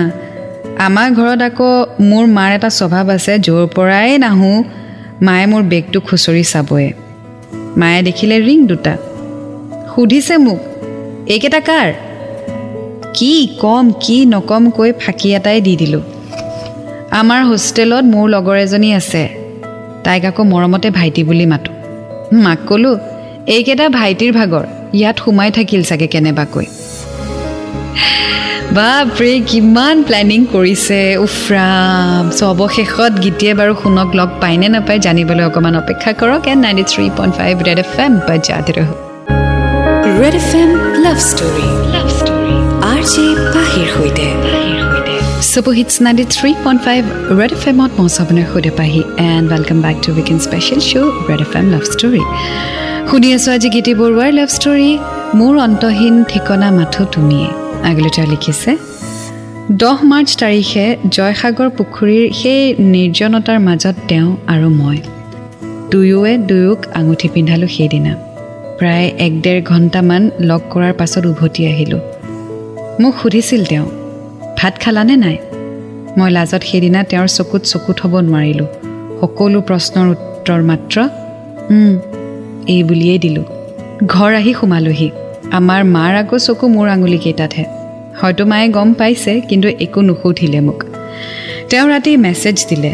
আমাৰ 0.87 1.09
ঘৰত 1.11 1.41
আকৌ 1.43 1.71
মোৰ 2.01 2.25
মাৰ 2.27 2.51
এটা 2.53 2.71
স্বভাৱ 2.71 3.07
আছে 3.11 3.33
য'ৰ 3.39 3.67
পৰাই 3.77 4.19
নাহোঁ 4.19 4.65
মায়ে 5.23 5.47
মোৰ 5.47 5.63
বেগটো 5.63 5.99
খুচৰি 6.01 6.45
চাবয়ে। 6.45 6.93
মায়ে 7.77 8.03
দেখিলে 8.03 8.37
ৰিং 8.41 8.59
দুটা। 8.67 8.95
সুধিছে 9.95 10.37
মোক 10.37 10.61
এইকেইটা 11.27 11.61
কাৰ? 11.61 11.89
কি 13.19 13.33
ক'ম 13.63 13.87
কি 14.01 14.17
নকম 14.25 14.63
কৈ 14.71 14.91
ফাঁকি 14.93 15.29
এটাই 15.35 15.59
দি 15.61 15.75
দিলোঁ। 15.77 16.03
আমাৰ 17.11 17.41
হোষ্টেলত 17.51 18.05
মোৰ 18.05 18.27
লগৰ 18.35 18.57
এজনী 18.57 18.91
আছে। 18.95 19.23
তাইক 20.05 20.25
আকৌ 20.31 20.43
মৰমতে 20.45 20.89
ভাইটি 20.91 21.23
বুলি 21.25 21.47
মাতোঁ। 21.47 21.75
মাক 22.45 22.61
ক'লোঁ 22.69 22.97
এইকেইটা 23.47 23.87
ভাইটিৰ 23.89 24.33
ভাগৰ 24.33 24.65
ইয়াত 24.95 25.17
সোমাই 25.25 25.51
থাকিল 25.51 25.83
চাগে 25.83 26.07
কেনেবাকৈ? 26.07 26.67
বাপৰে 28.77 29.33
কিমান 29.51 29.97
প্লেনিং 30.09 30.41
কৰিছে 30.55 31.01
উফৰাম! 31.27 32.23
চ' 32.39 32.43
অৱশেষত 32.53 33.13
গীতিয়ে 33.25 33.53
বাৰু 33.55 33.73
শুনক 33.83 34.09
লগ 34.15 34.29
পায়নে 34.43 34.69
নাপায় 34.69 35.01
জানিবলৈ 35.07 35.45
অকণমান 35.45 35.75
অপেক্ষা 35.83 36.11
কৰক 36.21 36.43
and 36.53 36.61
ninety 36.65 36.85
three 36.93 37.05
point 37.17 37.33
five 37.39 37.55
red 37.69 37.79
F 37.85 37.93
M 38.05 38.13
ৰহ 38.79 38.89
red 40.21 40.35
F 40.43 40.51
M 40.63 40.71
love 41.05 41.19
story 41.31 41.78
R 43.09 43.15
J 43.17 43.27
পাহিৰ 43.55 43.87
সৈতে। 43.97 44.27
Superhits 45.51 45.95
ninety 46.05 46.25
three 46.35 46.51
point 46.65 46.81
five 46.87 47.03
red 47.39 47.53
F 47.57 47.63
এমত 47.71 47.93
মই 47.99 48.09
আপোনাৰ 48.23 48.47
সৈতে 48.53 48.71
পাহি। 48.81 49.01
And 49.29 49.47
welcome 49.53 49.79
back 49.87 49.97
to 50.05 50.11
weekend 50.17 50.39
special 50.47 50.81
show' 50.89 51.13
red 51.29 51.41
F 51.47 51.53
M 51.61 51.67
love 51.75 51.85
story 51.93 52.23
শুনি 53.09 53.29
আছোঁ 53.37 53.51
আজি 53.57 53.69
গীতি 53.75 53.93
বৰুৱাৰ 54.01 54.31
লাভ 54.39 54.49
ষ্টৰী 54.57 54.91
মোৰ 55.39 55.55
অন্তহীন 55.67 56.15
ঠিকনা 56.31 56.69
মাথো 56.79 57.03
তুমিয়ে। 57.15 57.49
আগলৈ 57.91 58.11
তেওঁ 58.17 58.29
লিখিছে 58.33 58.71
দহ 59.83 59.99
মাৰ্চ 60.13 60.31
তাৰিখে 60.43 60.87
জয়সাগৰ 61.17 61.69
পুখুৰীৰ 61.79 62.25
সেই 62.41 62.61
নিৰ্জনতাৰ 62.95 63.59
মাজত 63.69 63.97
তেওঁ 64.11 64.29
আৰু 64.53 64.69
মই 64.81 64.99
দুয়োৱে 65.91 66.33
দুয়োক 66.51 66.81
আঙুঠি 67.01 67.29
পিন্ধালোঁ 67.35 67.71
সেইদিনা। 67.77 68.13
প্ৰায় 68.79 69.09
এক 69.27 69.33
ডেৰ 69.45 69.59
ঘণ্টামান 69.73 70.23
লগ 70.49 70.63
কৰাৰ 70.73 70.93
পাছত 71.01 71.25
উভতি 71.33 71.63
আহিলোঁ। 71.73 72.03
মোক 73.03 73.15
সুধিছিল 73.21 73.63
তেওঁ 73.71 73.87
ভাত 74.59 74.75
খালানে 74.83 75.17
নাই? 75.25 75.37
মই 76.19 76.31
লাজত 76.37 76.63
সেইদিনা 76.69 77.01
তেওঁৰ 77.11 77.29
চকুত 77.37 77.63
চকু 77.73 77.91
থ'ব 77.99 78.13
নোৱাৰিলোঁ। 78.29 78.69
সকলো 79.21 79.59
প্ৰশ্নৰ 79.69 80.07
উত্তৰ 80.15 80.61
মাত্ৰ 80.69 80.97
এই 82.75 82.81
বুলিয়েই 82.89 83.21
দিলোঁ। 83.25 83.47
ঘৰ 84.15 84.31
আহি 84.41 84.53
সোমালোহি। 84.61 85.09
আমাৰ 85.59 85.81
মাৰ 85.95 86.13
আকৌ 86.23 86.37
চকু 86.47 86.65
মোৰ 86.75 86.87
আঙুলিকেইটাতহে 86.95 87.65
হয়তো 88.21 88.43
মায়ে 88.51 88.69
গম 88.77 88.89
পাইছে 89.01 89.33
কিন্তু 89.49 89.69
একো 89.85 90.01
নুসুধিলে 90.09 90.61
মোক। 90.67 90.81
তেওঁ 91.71 91.87
ৰাতি 91.93 92.11
মেছেজ 92.25 92.57
দিলে 92.71 92.93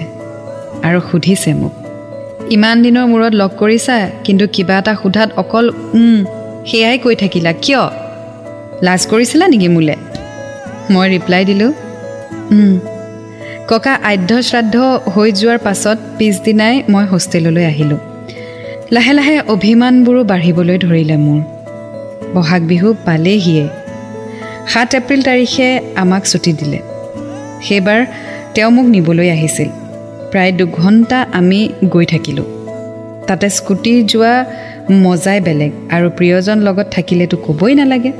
আৰু 0.86 0.98
সুধিছে 1.08 1.50
মোক 1.60 1.74
ইমান 2.54 2.76
দিনৰ 2.84 3.06
মূৰত 3.12 3.32
লগ 3.40 3.50
কৰিছা 3.60 3.96
কিন্তু 4.24 4.44
কিবা 4.54 4.74
এটা 4.80 4.92
সোধাত 5.00 5.28
অকল 5.42 5.64
সেয়াই 6.68 6.96
কৈ 7.04 7.14
থাকিলা 7.22 7.52
কিয়? 7.64 7.82
লাজ 8.86 9.02
কৰিছিলা 9.10 9.46
নেকি 9.52 9.68
মোলৈ? 9.74 9.96
মই 10.92 11.06
ৰিপ্লাই 11.14 11.42
দিলোঁ 11.50 11.70
ককা 13.70 13.94
আধ্য 14.10 14.30
শ্ৰাদ্ধ 14.48 14.76
হৈ 15.14 15.28
যোৱাৰ 15.40 15.58
পাছত 15.66 15.98
পিছদিনাই 16.18 16.74
মই 16.92 17.04
হোষ্টেললৈ 17.12 17.64
আহিলোঁ। 17.72 18.00
লাহে 18.94 19.12
লাহে 19.18 19.36
অভিমানবোৰো 19.54 20.20
বাঢ়িবলৈ 20.30 20.76
ধৰিলে 20.84 21.16
মোৰ। 21.26 21.40
বহাগ 22.34 22.62
বিহু 22.70 22.88
পালেহিয়ে। 23.06 23.64
সাত 24.72 24.90
এপ্ৰিল 24.94 25.20
তাৰিখে 25.28 25.68
আমাক 26.02 26.22
ছুটি 26.30 26.52
দিলে। 26.52 26.78
সেইবাৰ 27.66 28.00
তেওঁ 28.54 28.70
মোক 28.76 28.86
নিবলৈ 28.94 29.28
আহিছিল। 29.36 29.68
প্ৰায় 30.30 30.52
দুঘণ্টা 30.58 31.18
আমি 31.38 31.60
গৈ 31.94 32.06
থাকিলোঁ। 32.12 32.46
তাতে 33.26 33.46
স্কুটি 33.56 33.92
যোৱা 34.10 34.34
মজাই 35.04 35.38
বেলেগ 35.40 35.72
আৰু 35.94 36.06
প্ৰিয়জন 36.16 36.58
লগত 36.66 36.86
থাকিলেতো 36.90 37.36
ক'বই 37.46 37.74
নালাগে। 37.80 38.12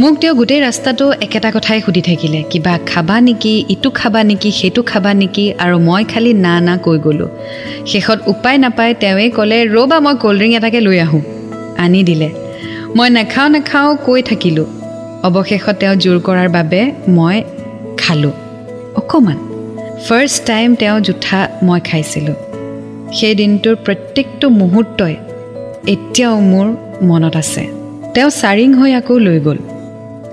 মোক 0.00 0.14
তেওঁ 0.20 0.34
গোটেই 0.34 0.60
ৰাস্তাটো 0.60 1.12
একেটা 1.20 1.50
কথাই 1.50 1.80
সুধি 1.80 2.02
থাকিলে 2.02 2.42
কিবা 2.42 2.78
খাবা 2.86 3.20
নেকি 3.20 3.64
ইটো 3.68 3.90
খাবা 3.90 4.24
নেকি 4.24 4.50
সেইটো 4.50 4.82
খাবা 4.82 5.14
নেকি 5.14 5.52
আৰু 5.58 5.78
মই 5.78 6.04
খালি 6.04 6.32
না 6.34 6.60
না 6.60 6.76
কৈ 6.76 6.98
গ'লোঁ। 6.98 7.28
শেষত 7.86 8.18
উপায় 8.26 8.58
নাপায় 8.58 8.94
তেওঁৱেই 8.94 9.30
ক'লে 9.30 9.58
ৰ'বা 9.66 10.00
মই 10.00 10.14
ক'ল্ড 10.22 10.38
ড্ৰিংক 10.38 10.54
এটাকে 10.56 10.80
লৈ 10.80 10.98
আহোঁ। 10.98 11.22
আনি 11.78 12.02
দিলে। 12.02 12.28
মই 12.96 13.10
নাখাওঁ 13.10 13.48
নাখাওঁ 13.48 13.96
কৈ 13.96 14.22
থাকিলোঁ। 14.22 14.66
অৱশেষত 15.22 15.74
তেওঁ 15.80 15.94
জোৰ 15.94 16.18
কৰাৰ 16.20 16.48
বাবে 16.48 16.92
মই 17.08 17.42
খালোঁ। 17.98 18.32
অকণমান 18.94 19.38
ফাৰ্ষ্ট 20.08 20.46
টাইম 20.46 20.74
তেওঁ 20.74 21.00
জোঠা 21.00 21.48
মই 21.62 21.80
খাইছিলোঁ। 21.80 22.36
সেই 23.12 23.34
দিনটোৰ 23.34 23.76
প্ৰত্যেকটো 23.76 24.48
মুহূৰ্তই 24.60 25.14
এতিয়াও 25.86 26.40
মোৰ 26.40 26.66
মনত 27.02 27.36
আছে। 27.36 27.62
তেওঁ 28.14 28.30
চাৰিং 28.30 28.74
হৈ 28.74 28.90
আকৌ 28.94 29.18
লৈ 29.18 29.40
গ'ল। 29.40 29.58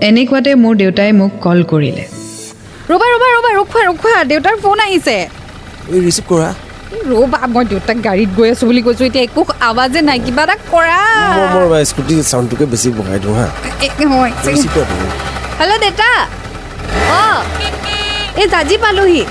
এনেকুৱাতে 0.07 0.51
মোৰ 0.55 0.73
দেউতাই 0.75 1.11
মোক 1.11 1.31
কল 1.41 1.59
কৰিলে। 1.71 2.03
ৰ'বা 2.89 3.07
ৰ'বা 3.13 3.27
ৰ'বা 3.35 3.49
ৰখোৱা 3.59 3.81
ৰখোৱা 3.89 4.19
দেউতাৰ 4.23 4.55
ফোন 4.63 4.79
আহিছে। 4.79 5.15
ৰিচিভ 6.05 6.25
কৰা। 6.29 6.49
ৰ'বা 7.09 7.39
মই 7.53 7.63
দেউতাক 7.65 7.97
গাড়ীত 8.07 8.29
গৈ 8.37 8.47
আছোঁ 8.51 8.65
বুলি 8.69 8.81
কৈছোঁ 8.81 9.05
এতিয়া 9.05 9.23
একো 9.23 9.41
আৱাজে 9.69 10.01
নাই 10.01 10.19
কিবা 10.19 10.43
এটা 10.43 10.55
কৰা। 10.71 10.99
স্কুটি 11.89 12.13
চাউণ্ডটোকে 12.31 12.65
বেছি 12.65 12.87
দিওঁ 13.23 13.35
হা। 13.35 13.47
হেল্ল' 15.59 15.79
দেউতা। 15.79 16.09
অঁ 17.19 17.39
এই 18.41 18.47
জাজি 18.47 18.75
পালোহি। 18.77 19.21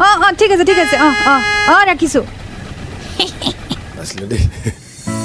অঁ 0.00 0.14
অঁ 0.26 0.32
ঠিক 0.38 0.50
আছে 0.54 0.64
ঠিক 0.64 0.78
আছে 0.78 0.96
অঁ 1.06 1.12
অঁ 1.32 1.40
অঁ 1.74 1.82
ৰাখিছোঁ। 1.90 2.24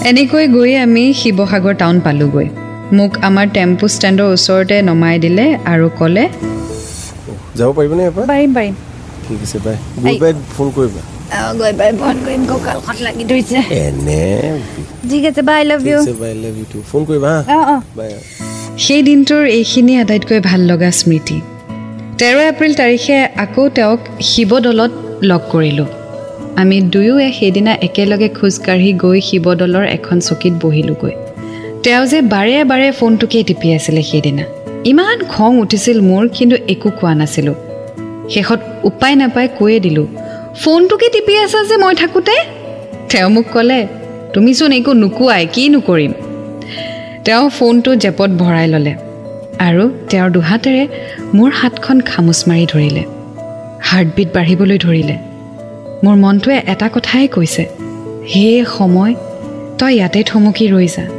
এনেকৈ 0.10 0.46
গৈ 0.48 0.72
আমি 0.76 1.04
শিৱসাগৰ 1.22 1.74
টাউন 1.74 1.96
পালোঁগৈ। 2.00 2.48
মোক 2.98 3.12
আমাৰ 3.28 3.48
টেম্পু 3.56 3.86
ষ্টেণ্ডৰ 3.96 4.28
ওচৰতে 4.36 4.78
নমাই 4.90 5.16
দিলে 5.24 5.46
আৰু 5.72 5.88
ক'লে 6.00 6.24
যাব 7.60 7.70
পাৰিবনে 7.78 8.04
পাৰিম 8.32 8.52
পাৰিম। 8.58 8.74
ঠিক 9.26 9.40
আছে 9.46 9.58
বাই। 9.66 9.76
গৈ 10.04 10.16
পাই 10.22 10.32
ফোন 10.56 10.68
কৰিবা। 10.78 11.02
গৈ 11.60 11.74
পাই 11.80 11.92
ফোন 12.02 12.16
কৰিম 12.26 12.42
কঁকালখন 12.52 12.98
লাগি 13.06 13.24
ধৰিছে। 13.32 13.58
এনে। 13.82 14.24
ঠিক 15.12 15.24
আছে 15.30 15.42
bye 15.50 15.62
love 15.72 15.82
you 15.90 16.00
bye 16.24 16.34
love 16.44 16.54
you 16.60 16.66
too 16.74 16.80
phone 16.92 17.02
কৰিবা 17.10 17.30
হা? 17.36 17.42
অঁ 17.56 17.64
অঁ। 17.74 17.80
বাই 17.98 18.10
সেই 18.86 19.02
দিনটোৰ 19.08 19.44
এইখিনি 19.60 19.94
আটাইতকৈ 20.02 20.40
ভাল 20.50 20.62
লগা 20.72 20.90
স্মৃতি। 21.00 21.38
তেৰ 22.20 22.36
এপ্ৰিল 22.52 22.74
তাৰিখে 22.82 23.18
আকৌ 23.46 23.64
তেওঁক 23.78 24.02
শিৱদৌলত 24.30 24.92
লগ 25.30 25.42
কৰিলোঁ। 25.54 25.90
আমি 26.62 26.78
দুয়োৱে 26.94 27.28
সেইদিনা 27.40 27.74
একেলগে 27.88 28.30
খোজকাঢ়ি 28.38 28.92
গৈ 29.04 29.20
শিৱদৌলৰ 29.30 29.86
এখন 29.98 30.18
চকীত 30.28 30.54
বহিলোঁগৈ। 30.64 31.16
তেওঁ 31.90 32.06
যে 32.06 32.20
বাৰে 32.34 32.64
বাৰে 32.72 32.88
ফোনটোকেই 32.92 33.44
টিপি 33.44 33.68
আছিলে 33.74 34.02
সেইদিনা। 34.04 34.44
ইমান 34.92 35.18
খং 35.34 35.52
উঠিছিল 35.60 35.98
মোৰ 36.10 36.24
কিন্তু 36.38 36.56
একো 36.74 36.90
কোৱা 37.00 37.14
নাছিলোঁ। 37.14 37.56
শেষত 38.30 38.60
উপায় 38.84 39.16
নাপাই 39.16 39.48
কৈয়ে 39.60 39.80
দিলোঁ 39.80 40.08
ফোনটোকে 40.62 41.08
টিপি 41.10 41.34
আছা 41.38 41.60
যে 41.70 41.76
মই 41.78 41.94
থাকোঁতে? 41.96 42.36
তেওঁ 43.10 43.30
মোক 43.30 43.46
ক'লে 43.54 43.80
তুমিচোন 44.34 44.72
একো 44.72 44.92
নোকোৱাই 44.94 45.44
কি 45.54 45.64
নকৰিম? 45.70 46.12
তেওঁ 47.26 47.46
ফোনটো 47.58 47.92
জেপত 47.96 48.30
ভৰাই 48.42 48.68
ল'লে 48.74 48.94
আৰু 49.68 49.84
তেওঁৰ 50.10 50.30
দুহাতেৰে 50.36 50.84
মোৰ 51.38 51.50
হাতখন 51.60 51.98
খামুচ 52.02 52.40
মাৰি 52.50 52.66
ধৰিলে। 52.74 53.04
হাৰ্টবিট 53.90 54.30
বাঢ়িবলৈ 54.36 54.78
ধৰিলে। 54.86 55.16
মোৰ 56.04 56.16
মনটোৱে 56.24 56.58
এটা 56.74 56.88
কথাই 56.96 57.28
কৈছে 57.36 57.64
হে 58.32 58.46
সময় 58.78 59.14
তই 59.80 59.92
ইয়াতে 59.96 60.20
থমকি 60.24 60.68
ৰৈ 60.76 60.88
যা 60.96 61.19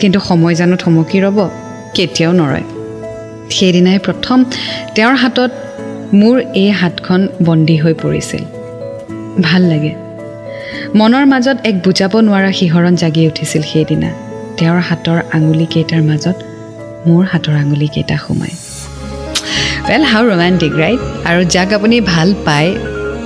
কিন্তু 0.00 0.18
সময় 0.20 0.54
জানো 0.54 0.76
থমকি 0.76 1.18
ৰ'ব? 1.20 1.38
কেতিয়াও 1.94 2.32
নৰয়। 2.32 2.64
সেইদিনাই 3.50 3.98
প্ৰথম 3.98 4.44
তেওঁৰ 4.94 5.14
হাতত 5.14 5.50
মোৰ 6.14 6.36
এই 6.54 6.70
হাতখন 6.70 7.28
বন্দী 7.44 7.76
হৈ 7.76 7.94
পৰিছিল। 7.94 8.42
ভাল 9.42 9.62
লাগে। 9.62 9.92
মনৰ 10.94 11.24
মাজত 11.26 11.56
এক 11.64 11.76
বুজাব 11.84 12.12
নোৱাৰা 12.26 12.50
শিহৰণ 12.52 12.94
জাগি 12.96 13.26
উঠিছিল 13.26 13.62
সেইদিনা। 13.62 14.10
তেওঁৰ 14.58 14.80
হাতৰ 14.80 15.18
আঙুলিকেইটাৰ 15.32 16.02
মাজত 16.02 16.36
মোৰ 17.06 17.24
হাতৰ 17.24 17.54
আঙুলিকেইটা 17.54 18.16
সোমাই। 18.16 18.52
ৱেল 19.88 20.04
হাউ 20.04 20.22
ৰোমেণ্টিক 20.28 20.72
ৰাইট 20.72 21.00
আৰু 21.28 21.40
যাক 21.54 21.72
আপুনি 21.72 22.00
ভাল 22.00 22.28
পায় 22.44 22.70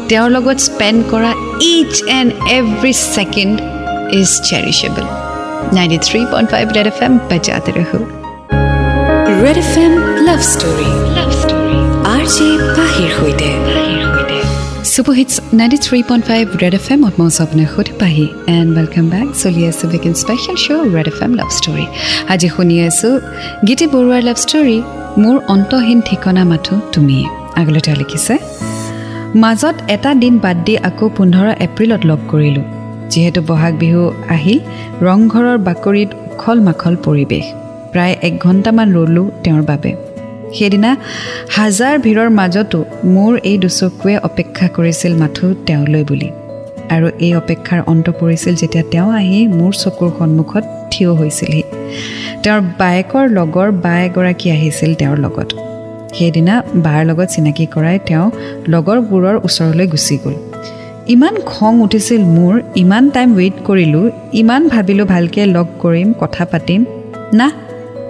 তেওঁৰ 0.09 0.31
লগত 0.31 0.59
স্পেণ্ড 0.69 1.00
কৰা 1.11 1.33
each 1.75 1.95
and 2.19 2.31
every 2.57 2.93
second 3.14 3.55
is 4.21 4.31
cherishable 4.49 5.22
ninety 5.76 5.99
three 6.07 6.21
point 6.33 6.49
five 6.52 6.67
red 6.76 6.87
F 6.93 6.99
M 7.07 7.12
বজাতে 7.31 7.71
ৰহো 7.79 7.99
red 9.43 9.59
F 9.62 9.73
M 9.85 9.93
love 10.26 10.41
story 10.52 10.88
love 11.17 11.31
story 11.41 11.79
R 12.12 12.25
J 12.35 12.49
পাহিৰ 12.76 13.11
সৈতে 13.19 13.49
super 14.93 15.14
hits 15.19 15.35
ninety 15.59 15.79
three 15.87 15.99
point 16.09 16.25
five 16.31 16.45
red 16.62 16.75
F 16.79 16.87
এমত 16.95 17.14
মই 17.21 17.31
স্বপ্নে 17.38 17.64
সুধি 17.73 17.93
Pahi 18.00 18.26
and 18.55 18.69
welcome 18.76 19.07
back 19.12 19.29
চলি 19.43 19.62
আছোঁ 19.71 19.87
weekend 19.91 20.14
special 20.23 20.57
show' 20.64 20.85
red 20.95 21.07
F 21.12 21.19
M 21.26 21.33
love 21.41 21.49
story 21.59 21.85
আজি 22.33 22.49
শুনি 22.55 22.76
আছোঁ 22.88 23.12
গীতি 23.67 23.87
বৰুৱাৰ 23.95 24.23
লাভ 24.29 24.38
ষ্টৰী 24.45 24.79
মোৰ 25.23 25.37
অন্তহীন 25.55 25.99
ঠিকনা 26.09 26.43
মাথো 26.50 26.75
তুমিয়ে 26.95 27.25
আগলৈ 27.61 27.81
তেওঁ 27.87 27.97
লিখিছে 28.02 28.35
মাজত 29.43 29.76
এটা 29.95 30.11
দিন 30.23 30.35
বাদ 30.45 30.57
দি 30.67 30.75
আকৌ 30.88 31.07
পোন্ধৰ 31.17 31.47
এপ্ৰিলত 31.67 32.02
লগ 32.11 32.21
কৰিলোঁ 32.33 32.67
যিহেতু 33.12 33.40
বহাগ 33.49 33.75
বিহু 33.83 34.02
আহিল 34.35 34.59
ৰংঘৰৰ 35.07 35.59
বাকৰিত 35.69 36.11
উখল 36.28 36.59
মাখল 36.69 36.95
পৰিৱেশ। 37.07 37.47
প্ৰায় 37.92 38.14
এক 38.26 38.35
ঘণ্টামান 38.47 38.88
ৰ'লোঁ 38.97 39.26
তেওঁৰ 39.45 39.62
বাবে। 39.62 39.90
সেইদিনা 40.57 40.90
হাজাৰ 41.57 41.95
ভিৰৰ 41.99 42.31
মাজতো 42.38 42.78
মোৰ 43.14 43.33
এই 43.50 43.57
দুচকুৱে 43.59 44.14
অপেক্ষা 44.28 44.66
কৰিছিল 44.76 45.12
মাথো 45.23 45.47
তেওঁলৈ 45.66 46.04
বুলি। 46.04 46.28
আৰু 46.95 47.07
এই 47.26 47.33
অপেক্ষাৰ 47.35 47.81
অন্ত 47.87 48.07
পৰিছিল 48.21 48.54
যেতিয়া 48.62 48.85
তেওঁ 48.92 49.09
আহি 49.21 49.40
মোৰ 49.59 49.73
চকুৰ 49.83 50.11
সন্মুখত 50.19 50.64
থিয় 50.90 51.11
হৈছিলহি। 51.21 51.64
তেওঁৰ 52.42 52.61
বায়েকৰ 52.81 53.25
লগৰ 53.38 53.69
বা 53.85 53.95
এগৰাকী 54.07 54.47
আহিছিল 54.57 54.90
তেওঁৰ 54.95 55.19
লগত। 55.19 55.49
সেইদিনা 56.16 56.54
বাৰ 56.85 57.00
লগত 57.07 57.28
চিনাকি 57.35 57.64
কৰাই 57.75 57.99
তেওঁ 58.09 58.26
লগৰবোৰৰ 58.73 59.37
ওচৰলৈ 59.47 59.87
গুচি 59.87 60.16
গ'ল। 60.25 60.52
ইমান 61.14 61.35
খং 61.47 61.73
উঠিছিল 61.81 62.23
মোৰ 62.37 62.54
ইমান 62.76 63.04
টাইম 63.11 63.28
ৱেইট 63.37 63.57
কৰিলোঁ 63.64 64.04
ইমান 64.33 64.62
ভাবিলোঁ 64.69 65.07
ভালকৈ 65.07 65.45
লগ 65.47 65.66
কৰিম 65.81 66.09
কথা 66.21 66.45
পাতিম। 66.45 66.81
না 67.35 67.47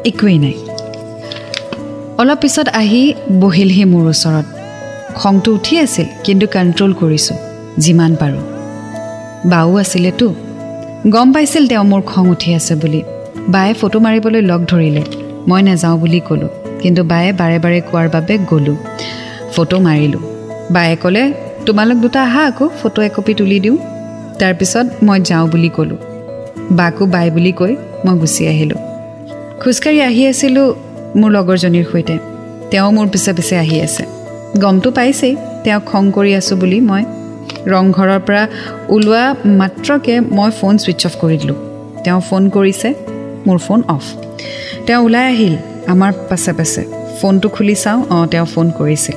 একোৱেই 0.04 0.38
নাই। 0.38 0.56
অলপ 2.20 2.38
পিছত 2.42 2.66
আহি 2.80 3.02
বহিলহি 3.40 3.84
মোৰ 3.84 4.04
ওচৰত। 4.12 4.46
খংটো 5.14 5.50
উঠি 5.54 5.74
আছিল 5.78 6.06
কিন্তু 6.24 6.44
কণ্ট্ৰল 6.46 6.92
কৰিছোঁ 6.92 7.36
যিমান 7.78 8.12
পাৰোঁ। 8.20 8.42
বাও 9.50 9.70
আছিলেতো 9.76 10.26
গম 11.14 11.28
পাইছিল 11.32 11.62
তেওঁ 11.68 11.84
মোৰ 11.84 12.02
খং 12.02 12.24
উঠি 12.28 12.50
আছে 12.54 12.74
বুলি। 12.74 13.00
বায়ে 13.48 13.74
ফটো 13.80 13.98
মাৰিবলৈ 14.00 14.40
লগ 14.50 14.60
ধৰিলে। 14.66 15.02
মই 15.48 15.60
নাযাওঁ 15.62 15.96
বুলি 15.98 16.20
ক'লোঁ 16.28 16.50
কিন্তু 16.82 17.00
বায়ে 17.04 17.30
বাৰে 17.40 17.58
বাৰে 17.64 17.78
কোৱাৰ 17.88 18.06
বাবে 18.14 18.34
গ'লোঁ। 18.50 18.76
ফটো 19.54 19.76
মাৰিলোঁ। 19.86 20.22
বায়ে 20.74 20.96
ক'লে 21.02 21.22
তোমালোক 21.66 21.98
দুটা 21.98 22.20
আহা 22.22 22.42
আকৌ 22.46 22.66
ফটো 22.82 23.00
একপি 23.02 23.32
তুলি 23.34 23.58
দিওঁ। 23.64 23.76
তাৰপিছত 24.40 24.86
মই 25.06 25.18
যাওঁ 25.28 25.46
বুলি 25.52 25.70
ক'লোঁ। 25.76 25.98
বাকো 26.78 27.04
বাই 27.06 27.28
বুলি 27.30 27.52
কৈ 27.52 27.72
মই 28.04 28.14
গুচি 28.20 28.42
আহিলোঁ। 28.48 28.80
খোজকাঢ়ি 29.60 30.00
আহি 30.08 30.22
আছিলোঁ 30.26 30.66
মোৰ 31.20 31.30
লগৰজনীৰ 31.36 31.86
সৈতে। 31.92 32.14
তেওঁ 32.70 32.88
মোৰ 32.96 33.06
পিছে 33.12 33.32
পিছে 33.32 33.54
আহি 33.58 33.76
আছে। 33.86 34.04
গমটো 34.62 34.88
পাইছেই 34.90 35.34
তেওঁক 35.64 35.82
খং 35.84 36.04
কৰি 36.16 36.32
আছোঁ 36.40 36.56
বুলি 36.58 36.78
মই 36.90 37.02
ৰংঘৰৰ 37.72 38.20
পৰা 38.26 38.42
ওলোৱা 38.94 39.24
মাত্ৰকে 39.60 40.14
মই 40.36 40.50
ফোন 40.58 40.74
ছুইচ 40.82 41.00
অফ 41.06 41.14
কৰি 41.22 41.36
দিলোঁ। 41.36 41.58
তেওঁ 42.04 42.20
ফোন 42.28 42.42
কৰিছে 42.48 42.88
মোৰ 43.46 43.58
ফোন 43.66 43.80
অফ 43.88 44.04
তেওঁ 44.86 45.00
ওলাই 45.06 45.24
আহিল 45.32 45.54
আমাৰ 45.92 46.10
পাছে 46.28 46.52
পাছে। 46.58 46.82
ফোনটো 47.20 47.48
খুলি 47.48 47.74
চাওঁ 47.74 48.00
অঁ 48.10 48.26
তেওঁ 48.26 48.46
ফোন 48.54 48.66
কৰিছিল 48.78 49.16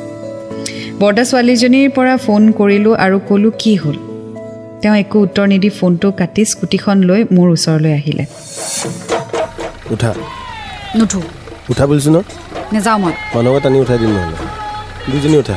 বৰ্দা 1.01 1.23
ছোৱালীজনীৰ 1.23 1.87
পৰা 1.89 2.13
ফোন 2.17 2.41
কৰিলোঁ 2.51 2.93
আৰু 3.05 3.17
ক'লোঁ 3.29 3.51
কি 3.61 3.73
হ'ল? 3.75 3.97
তেওঁ 4.81 4.95
একো 4.95 5.17
উত্তৰ 5.19 5.45
নিদি 5.47 5.69
ফোনটো 5.69 6.07
কাটি 6.11 6.45
স্কুটিখন 6.45 6.97
লৈ 7.09 7.21
মোৰ 7.35 7.47
ওচৰলৈ 7.55 7.91
আহিলে। 7.99 8.23
উঠা। 9.91 10.11
নুঠো। 10.97 11.19
উঠা 11.69 11.85
বুলিছোঁ 11.85 12.11
ন? 12.15 12.17
নেযাওঁ 12.73 12.99
মই। 12.99 13.13
মানুহক 13.35 13.63
টানি 13.63 13.77
উঠাই 13.79 13.98
দিম 13.98 14.11
নহ'লে। 14.17 14.37
দুইজনী 15.11 15.37
উঠা। 15.37 15.55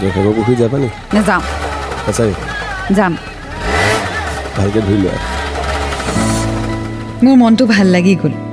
জয়সাগৰ 0.00 0.32
পুখুৰী 0.36 0.56
যাবা 0.56 0.78
নি? 0.78 0.88
নেযাওঁ। 1.14 1.42
সঁচাই? 2.06 2.32
যাম। 2.96 3.12
ভালকৈ 4.56 4.80
ধুই 4.80 4.98
লোৱা। 5.04 5.18
মোৰ 7.24 7.34
মনটো 7.36 7.64
ভাল 7.66 7.86
লাগি 7.86 8.14
গ'ল। 8.22 8.45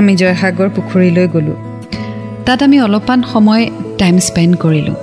আমি 0.00 0.12
জয়সাগৰ 0.20 0.68
পুখুৰীলৈ 0.76 1.26
গ'লোঁ। 1.34 1.58
তাত 2.46 2.60
আমি 2.66 2.76
অলপমান 2.86 3.20
সময় 3.32 3.64
টাইম 4.00 4.16
স্পেণ্ড 4.28 4.52
কৰিলোঁ। 4.64 4.96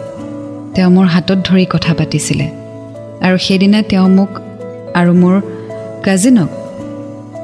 তেওঁ 0.76 0.90
মোৰ 0.96 1.08
হাতত 1.14 1.40
ধৰি 1.48 1.66
কথা 1.74 1.92
পাতিছিলে 2.00 2.48
আৰু 3.26 3.38
সেইদিনা 3.46 3.80
তেওঁ 3.92 4.08
মোক 4.18 4.32
আৰু 5.00 5.12
মোৰ 5.22 5.36
কাজিনক 6.06 6.52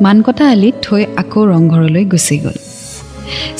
মানকটা 0.05 0.43
আলিত 0.53 0.75
থৈ 0.85 1.01
আকৌ 1.21 1.41
ৰংঘৰলৈ 1.53 2.03
গুচি 2.13 2.37
গ'ল। 2.43 2.57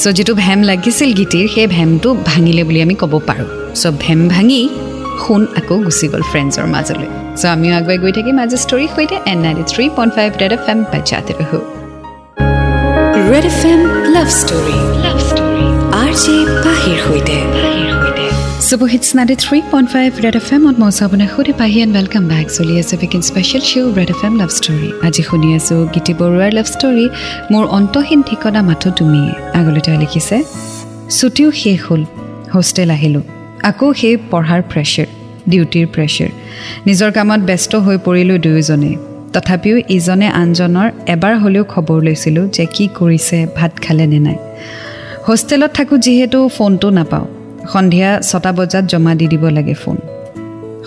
চ' 0.02 0.14
যিটো 0.18 0.34
ভেম 0.44 0.60
লাগিছিল 0.70 1.10
গীতিৰ 1.20 1.46
সেই 1.54 1.68
ভেমটো 1.76 2.10
ভাঙিলে 2.30 2.64
বুলি 2.68 2.80
আমি 2.86 2.96
ক'ব 3.02 3.14
পাৰোঁ। 3.30 3.50
চ' 3.82 3.94
ভেম 4.04 4.20
ভাঙি 4.34 4.62
সোণ 5.22 5.42
আকৌ 5.60 5.76
গুচি 5.88 6.06
গ'ল 6.12 6.24
ফ্ৰেণ্ডছৰ 6.32 6.68
মাজলৈ। 6.76 7.10
চ' 7.40 7.46
আমিও 7.56 7.74
আগুৱাই 7.80 7.98
গৈ 8.04 8.12
থাকিম 8.18 8.36
আজি 8.44 8.58
ষ্টৰীৰ 8.66 8.90
সৈতে 8.96 9.16
and 9.32 9.38
ninety 9.46 9.64
three 9.72 9.84
point 9.98 10.12
five 10.16 10.30
red 10.42 10.52
F 10.58 10.64
M 10.74 10.80
বাজাতে 10.94 11.34
ৰহো 11.42 11.60
red 13.32 13.46
F 13.46 13.62
M 13.66 13.82
love 14.16 14.28
story 14.40 14.78
love 15.04 15.18
story 15.30 15.66
R 16.00 16.12
J 16.22 16.36
পাহিৰ 16.66 16.98
সৈতে 17.06 17.38
super 18.68 18.90
hits 18.94 19.10
ninety 19.18 19.36
three 19.44 19.58
point 19.72 19.88
five 19.94 20.10
red 20.26 20.36
F 20.42 20.48
এমত 20.56 20.76
মই 20.82 20.92
চাবলৈ 21.00 21.28
সুধি 21.34 21.54
পাহি 21.62 21.78
এণ্ড 21.86 21.94
ৱেলকাম 21.98 22.24
বেক 22.32 22.48
চলি 22.58 22.74
আছে 22.82 22.94
weekend 22.98 23.22
special 23.30 23.64
show' 23.72 23.94
red 24.00 24.10
F 24.16 24.22
M 24.28 24.34
love 24.42 24.50
story 24.58 24.90
আজি 25.08 25.22
শুনি 25.30 25.48
আছোঁ 25.58 25.80
গীতি 25.94 26.14
বৰুৱাৰ 26.20 26.52
লাভ 26.58 26.68
ষ্টৰী 26.76 27.06
মোৰ 27.52 27.64
অন্তহীন 27.78 28.20
ঠিকনা 28.30 28.62
মাথো 28.70 28.90
তুমি। 29.00 29.22
আগলৈ 29.60 29.82
তেওঁ 29.86 29.98
লিখিছে 30.04 30.38
ছুটিও 31.18 31.50
শেষ 31.62 31.78
হ'ল 31.88 32.02
হোষ্টেল 32.56 32.90
আহিলোঁ 32.96 33.24
আকৌ 33.70 33.88
সেই 34.00 34.16
পঢ়াৰ 34.32 34.62
প্ৰেছাৰ 34.72 35.08
ডিউটিৰ 35.52 35.86
প্ৰেছাৰ 35.96 36.32
নিজৰ 36.88 37.10
কামত 37.18 37.42
ব্যস্ত 37.50 37.72
হৈ 37.86 37.98
পৰিলোঁ 38.06 38.38
দুয়োজনেই 38.46 38.96
তথাপিও 39.34 39.78
ইজনে 39.90 40.28
আনজনৰ 40.28 40.88
এবাৰ 41.08 41.36
হ'লেও 41.38 41.64
খবৰ 41.64 42.04
লৈছিলোঁ 42.04 42.48
যে 42.48 42.66
কি 42.66 42.90
কৰিছে 43.00 43.48
ভাত 43.56 43.72
খালে 43.82 44.06
নে 44.08 44.20
নাই। 44.20 44.38
হোষ্টেলত 45.28 45.72
থাকোঁ 45.74 45.98
যিহেতু 45.98 46.40
ফোনটো 46.48 46.90
নাপাওঁ। 46.90 47.26
সন্ধিয়া 47.74 48.20
ছটা 48.22 48.52
বজাত 48.52 48.86
জমা 48.86 49.16
দি 49.16 49.28
দিব 49.28 49.44
লাগে 49.48 49.74
ফোন। 49.74 49.98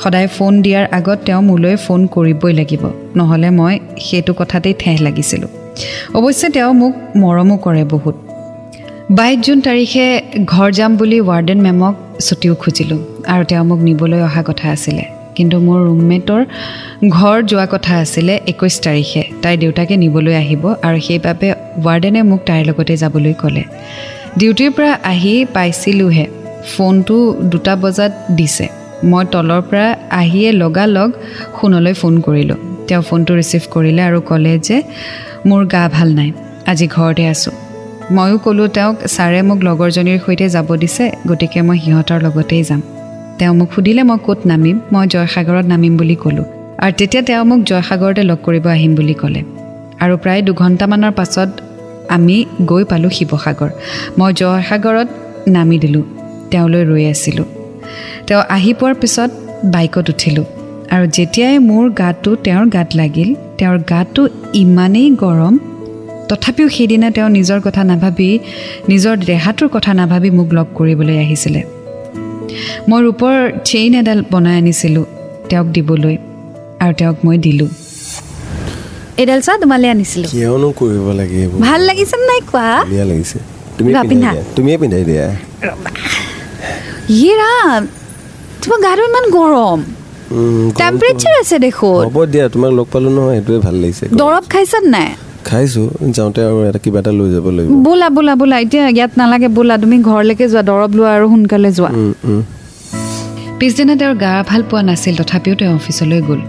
সদায় 0.02 0.28
ফোন 0.28 0.62
দিয়াৰ 0.62 0.86
আগত 0.92 1.18
তেওঁ 1.26 1.42
মোলৈ 1.42 1.76
ফোন 1.76 2.06
কৰিবই 2.06 2.52
লাগিব। 2.52 2.82
নহ'লে 3.16 3.50
মই 3.50 3.74
সেইটো 4.00 4.32
কথাতেই 4.34 4.74
ঠেহ 4.78 5.02
লাগিছিলোঁ। 5.02 5.48
অৱশ্যে 6.14 6.48
তেওঁ 6.48 6.72
মোক 6.72 6.92
মৰমো 7.16 7.56
কৰে 7.56 7.84
বহুত। 7.84 8.16
বাইছ 9.10 9.38
জুন 9.40 9.60
তাৰিখে 9.60 10.22
ঘৰ 10.44 10.72
যাম 10.72 10.96
বুলি 10.96 11.20
ৱাৰ্ডেন 11.20 11.60
মেমক 11.60 11.94
ছুটিও 12.20 12.54
খুজিলোঁ 12.54 12.98
আৰু 13.26 13.44
তেওঁ 13.44 13.64
মোক 13.64 13.78
নিবলৈ 13.78 14.20
অহা 14.22 14.42
কথা 14.46 14.70
আছিলে। 14.70 15.13
কিন্তু 15.36 15.56
মোৰ 15.66 15.78
ৰুমমেটৰ 15.88 16.42
ঘৰ 17.16 17.36
যোৱা 17.50 17.66
কথা 17.74 17.92
আছিলে 18.04 18.34
একৈছ 18.52 18.74
তাৰিখে। 18.86 19.22
তাইৰ 19.42 19.56
দেউতাকে 19.62 19.94
নিবলৈ 19.96 20.34
আহিব 20.42 20.64
আৰু 20.86 20.98
সেইবাবে 21.06 21.48
ৱাৰ্ডেনে 21.84 22.20
মোক 22.30 22.40
তাইৰ 22.48 22.62
লগতে 22.68 22.94
যাবলৈ 23.02 23.34
ক'লে। 23.42 23.62
ডিউটিৰ 24.38 24.70
পৰা 24.76 24.92
আহি 25.12 25.34
পাইছিলোঁহে। 25.54 26.26
ফোনটো 26.72 27.16
দুটা 27.52 27.74
বজাত 27.76 28.12
দিছে। 28.38 28.66
মই 29.10 29.24
তলৰ 29.32 29.62
পৰা 29.68 29.86
আহিয়ে 30.20 30.50
লগালগ 30.62 31.10
সোণলৈ 31.56 31.94
ফোন 32.00 32.14
কৰিলোঁ। 32.26 32.58
তেওঁ 32.88 33.02
ফোনটো 33.08 33.32
ৰিচিভ 33.40 33.62
কৰিলে 33.74 34.02
আৰু 34.08 34.20
ক'লে 34.28 34.54
যে 34.66 34.76
মোৰ 35.48 35.62
গা 35.72 35.82
ভাল 35.96 36.08
নাই। 36.18 36.30
আজি 36.70 36.86
ঘৰতে 36.96 37.24
আছোঁ। 37.32 37.54
ময়ো 38.16 38.36
ক'লোঁ 38.44 38.68
তেওঁক 38.76 38.96
ছাৰে 39.14 39.40
মোক 39.48 39.58
লগৰজনীৰ 39.68 40.18
সৈতে 40.24 40.46
যাব 40.48 40.68
দিছে 40.82 41.04
গতিকে 41.28 41.60
মই 41.66 41.78
সিহঁতৰ 41.84 42.18
লগতেই 42.26 42.62
যাম। 42.62 42.80
তেওঁ 43.38 43.54
মোক 43.54 43.68
সুধিলে 43.74 44.02
মই 44.02 44.18
ক'ত 44.26 44.38
নামিম? 44.46 44.80
মই 44.92 45.06
জয়সাগৰত 45.06 45.66
নামিম 45.66 45.96
বুলি 45.96 46.14
ক'লোঁ। 46.14 46.44
আৰু 46.78 46.92
তেতিয়া 46.98 47.22
তেওঁ 47.22 47.44
মোক 47.44 47.60
জয়সাগৰতে 47.64 48.22
লগ 48.22 48.38
কৰিব 48.42 48.66
আহিম 48.66 48.94
বুলি 48.94 49.14
ক'লে। 49.14 49.42
আৰু 50.00 50.16
প্ৰায় 50.16 50.42
দুঘণ্টামানৰ 50.42 51.10
পাছত 51.10 51.50
আমি 52.08 52.44
গৈ 52.62 52.84
পালোঁ 52.84 53.10
শিৱসাগৰ। 53.10 53.70
মই 54.18 54.32
জয়সাগৰত 54.34 55.08
নামি 55.48 55.78
দিলোঁ। 55.78 56.02
তেওঁলৈ 56.50 56.84
ৰৈ 56.84 57.04
আছিলোঁ। 57.10 57.44
তেওঁ 58.26 58.42
আহি 58.48 58.74
পোৱাৰ 58.74 58.94
পিছত 58.94 59.30
বাইকত 59.64 60.10
উঠিলোঁ। 60.10 60.44
আৰু 60.90 61.06
যেতিয়াই 61.06 61.58
মোৰ 61.58 61.90
গাটো 61.90 62.36
তেওঁৰ 62.36 62.66
গাত 62.66 62.88
লাগিল 62.96 63.34
তেওঁৰ 63.58 63.78
গাটো 63.78 64.28
ইমানেই 64.54 65.10
গৰম 65.10 65.58
তথাপিও 66.28 66.68
সেইদিনা 66.68 67.10
তেওঁ 67.10 67.28
নিজৰ 67.28 67.60
কথা 67.60 67.84
নাভাবি 67.84 68.38
নিজৰ 68.88 69.16
দেহাটোৰ 69.16 69.68
কথা 69.68 69.94
নাভাবি 69.94 70.30
মোক 70.30 70.48
লগ 70.52 70.66
কৰিবলৈ 70.74 71.18
আহিছিলে। 71.18 71.73
মই 72.88 73.00
ৰূপৰ 73.06 73.34
চেইন 73.70 73.90
এডাল 74.00 74.20
বনাই 74.32 74.54
আনিছিলোঁ 74.60 75.04
তেওঁক 75.48 75.66
দিবলৈ 75.76 76.16
আৰু 76.82 76.92
তেওঁক 77.00 77.16
মই 77.24 77.36
দিলোঁ। 77.46 77.70
এইডাল 79.20 79.40
চা 79.46 79.52
তোমালৈ 79.62 79.88
আনিছিলোঁ। 79.94 80.28
কিয়নো 80.34 80.68
কৰিব 80.78 81.06
লাগে 81.20 81.40
ভাল 81.66 81.80
লাগিছে 81.88 82.16
নাই 82.30 82.40
কোৱা? 82.50 82.68
লাগিছে। 83.10 83.38
তুমিয়ে 84.56 84.76
পিন্ধাই 84.80 85.04
দিয়া। 85.08 85.26
তোমাৰ 88.62 88.78
গাটো 88.86 89.02
ইমান 89.10 89.24
গৰম। 89.36 89.80
টেম্পাৰেচাৰ 90.80 91.34
আছে 91.42 91.56
দেখোন। 91.66 92.00
হ'ব 92.06 92.18
দিয়া 92.32 92.44
তোমাক 92.48 92.70
লগ 92.78 92.86
পালো 92.92 93.08
নহয় 93.16 93.34
সেইটোৱে 93.36 93.58
ভাল 93.66 93.76
লাগিছে। 93.82 94.04
দৰৱ 94.20 94.44
খাইছা 94.52 94.78
নাই? 94.94 95.08
খাইছো 95.50 95.82
যাওঁতে 96.16 96.40
আৰু 96.48 96.58
এটা 96.68 96.80
কিবা 96.84 96.98
এটা 97.02 97.12
লৈ 97.18 97.28
যাব 97.34 97.46
লাগিব। 97.56 97.70
বোলা 97.86 98.08
বোলা 98.16 98.34
বোলা 98.40 98.56
এতিয়া 98.64 98.84
ইয়াত 98.96 99.12
নালাগে 99.20 99.48
বোলা 99.56 99.74
তুমি 99.82 99.96
ঘৰলৈকে 100.08 100.44
যোৱা 100.52 100.62
দৰৱ 100.68 100.90
লোৱা 100.96 101.10
আৰু 101.16 101.26
সোনকালে 101.32 101.70
যোৱা। 101.78 101.90
পিছদিনা 103.58 103.94
তেওঁৰ 104.00 104.14
গা 104.24 104.32
ভাল 104.50 104.62
পোৱা 104.70 104.82
নাছিল 104.88 105.14
তথাপিও 105.20 105.54
তেওঁ 105.60 105.72
অফিচলৈ 105.78 106.20
গ'ল। 106.28 106.40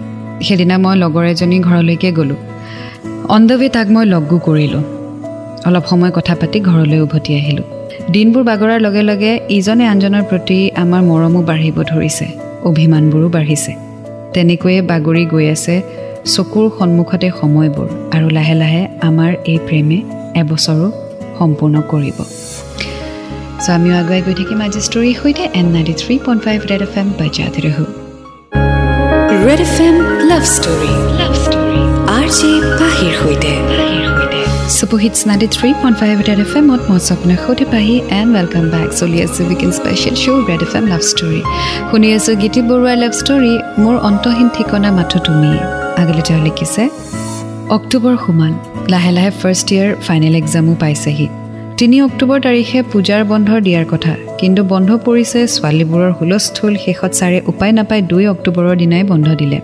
সেইদিনা 0.46 0.76
মই 0.84 0.96
লগৰ 1.04 1.26
এজনী 1.34 1.58
ঘৰলৈকে 1.68 2.10
গ'লোঁ। 2.18 2.40
অন 3.36 3.42
দ্য 3.48 3.56
ৱে 3.60 3.68
তাক 3.76 3.88
মই 3.96 4.06
লগো 4.14 4.38
কৰিলোঁ। 4.48 4.84
অলপ 5.68 5.86
সময় 5.92 6.12
কথা 6.18 6.34
পাতি 6.42 6.58
ঘৰলৈ 6.70 7.00
উভতি 7.06 7.32
আহিলোঁ। 7.40 7.66
দিনবোৰ 8.14 8.44
বাগৰাৰ 8.50 8.80
লগে 8.86 9.04
লগে 9.10 9.32
ইজনে 9.58 9.86
আনজনৰ 9.94 10.24
প্ৰতি 10.30 10.58
আমাৰ 10.84 11.02
মৰমো 11.10 11.42
বাঢ়িব 11.50 11.78
ধৰিছে 11.92 12.26
অভিমানবোৰো 12.70 13.28
বাঢ়িছে। 13.36 13.72
তেনেকৈয়ে 14.34 14.82
বাগৰি 14.92 15.24
গৈ 15.34 15.46
আছে 15.56 15.76
চকুৰ 16.34 16.66
সন্মুখতে 16.78 17.28
সময়বোৰ 17.40 17.88
আৰু 18.16 18.28
লাহে 18.38 18.56
লাহে 18.62 18.82
আমাৰ 19.10 19.32
এই 19.52 19.60
প্ৰেমে 19.68 20.00
এবছৰো 20.42 20.88
সম্পূৰ্ণ 21.38 21.76
কৰিব। 21.92 22.18
চ' 23.64 23.70
আমিও 23.76 23.94
আগুৱাই 24.02 24.22
গৈ 24.26 24.34
থাকিম 24.40 24.60
আজি 24.68 24.80
ষ্টৰীৰ 24.88 25.16
সৈতে 25.22 25.44
and 25.60 25.68
ninety 25.76 25.94
three 26.02 26.16
point 26.26 26.42
five 26.46 26.60
red 26.72 26.82
F 26.88 26.94
M 27.02 27.08
বাজাতে 27.20 27.60
ৰহো। 27.66 27.86
Red 29.46 29.62
F 29.68 29.76
M 29.88 29.96
love 30.30 30.44
story. 30.56 30.92
Love 31.20 31.34
story. 31.46 31.82
R 32.18 32.28
J 32.38 32.52
পাহিৰ 32.80 33.14
সৈতে। 33.22 33.54
Superhits 34.78 35.20
ninety 35.30 35.48
three 35.56 35.70
point 35.82 35.96
five 36.02 36.16
red 36.28 36.40
F 36.46 36.52
এমত 36.60 36.82
মই 36.90 37.00
স্বপ্ন 37.10 37.30
সৈতে 37.44 37.66
পাহি 37.74 37.96
এণ্ড 38.20 38.30
ৱেলকাম 38.36 38.66
বেক 38.74 38.90
চলি 39.00 39.18
আছোঁ 39.26 39.44
weekend 39.50 39.72
special 39.80 40.16
show' 40.24 40.44
red 40.50 40.62
F 40.68 40.74
M 40.80 40.86
love 40.92 41.02
story. 41.12 41.40
শুনি 41.90 42.08
আছোঁ 42.18 42.34
গীতি 42.42 42.62
বৰুৱাৰ 42.70 42.98
লাভ 43.04 43.14
ষ্টৰী 43.22 43.54
মোৰ 43.84 43.96
অন্তহীন 44.10 44.48
ঠিকনা 44.56 44.90
মাথো 44.98 45.18
তুমি। 45.28 45.54
আগলৈ 46.02 46.24
তেওঁ 46.28 46.42
লিখিছে 46.48 46.84
অক্টোবৰ 47.70 48.14
সোমাল। 48.26 48.54
লাহে 48.94 49.12
লাহে 49.18 49.32
ফাৰ্ষ্ট 49.42 49.68
ইয়েৰ 49.74 49.90
ফাইনেল 50.06 50.36
এক্সামো 50.42 50.74
পাইছেহি। 50.84 51.28
তিনি 51.80 51.98
অক্টোবৰ 52.08 52.38
তাৰিখে 52.46 52.80
পূজাৰ 52.92 53.22
বন্ধ 53.32 53.50
দিয়াৰ 53.66 53.86
কথা 53.92 54.14
কিন্তু 54.40 54.62
বন্ধ 54.64 54.90
পৰিছে 55.06 55.40
ছোৱালীবোৰৰ 55.56 56.12
হুলস্থুল 56.20 56.74
শেষত 56.86 57.12
ছাৰে 57.20 57.40
উপায় 57.52 57.74
নাপাই 57.78 58.02
দুই 58.12 58.24
অক্টোবৰৰ 58.34 58.76
দিনাই 58.82 59.04
বন্ধ 59.12 59.28
দিলে। 59.42 59.60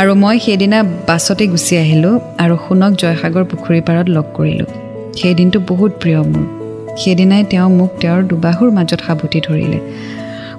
আৰু 0.00 0.12
মই 0.22 0.36
সেইদিনা 0.44 0.78
বাছতে 1.08 1.44
গুচি 1.46 1.74
আহিলোঁ 1.76 2.14
আৰু 2.42 2.54
সোণক 2.64 2.92
জয়সাগৰ 3.00 3.44
পুখুৰী 3.50 3.80
পাৰত 3.88 4.06
লগ 4.16 4.26
কৰিলোঁ। 4.36 4.68
সেই 5.18 5.34
দিনটো 5.38 5.58
বহুত 5.70 5.92
প্ৰিয় 6.02 6.20
মোৰ। 6.32 6.46
সেইদিনাই 7.00 7.42
তেওঁ 7.50 7.68
মোক 7.78 7.90
তেওঁৰ 8.00 8.20
দুবাহুৰ 8.30 8.70
মাজত 8.70 9.00
সাৱটি 9.06 9.38
ধৰিলে। 9.46 9.78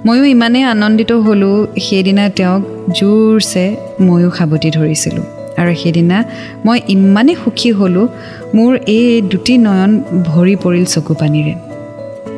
ময়ো 0.06 0.24
ইমানেই 0.24 0.64
আনন্দিত 0.72 1.12
হ'লোঁ 1.12 1.56
সেইদিনা 1.86 2.24
তেওঁক 2.38 2.62
জোৰছে 2.98 3.64
ময়ো 4.06 4.30
সাৱটি 4.38 4.68
ধৰিছিলোঁ। 4.76 5.26
আৰু 5.60 5.72
সেইদিনা 5.82 6.18
মই 6.66 6.78
ইমানেই 6.94 7.36
সুখী 7.42 7.70
হ'লোঁ 7.78 8.06
মোৰ 8.56 8.72
এই 8.96 9.06
দুটি 9.30 9.54
নয়ন 9.66 9.90
ভৰি 10.28 10.54
পৰিল 10.64 10.84
চকু 10.94 11.12
পানীৰে। 11.20 11.54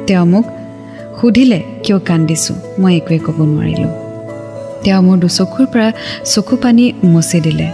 তেওঁ 0.07 0.26
মোক 0.33 0.44
সুধিলে 1.18 1.61
কিয় 1.85 1.98
কান্দিছোঁ? 1.98 2.57
মই 2.81 2.92
একোৱে 3.00 3.18
ক'ব 3.26 3.38
নোৱাৰিলোঁ। 3.52 3.92
তেওঁ 4.85 5.00
মোৰ 5.07 5.16
দুচকুৰ 5.22 5.66
পৰা 5.72 5.88
চকু 6.33 6.54
পানী 6.62 6.85
মচি 7.12 7.38
দিলে। 7.40 7.68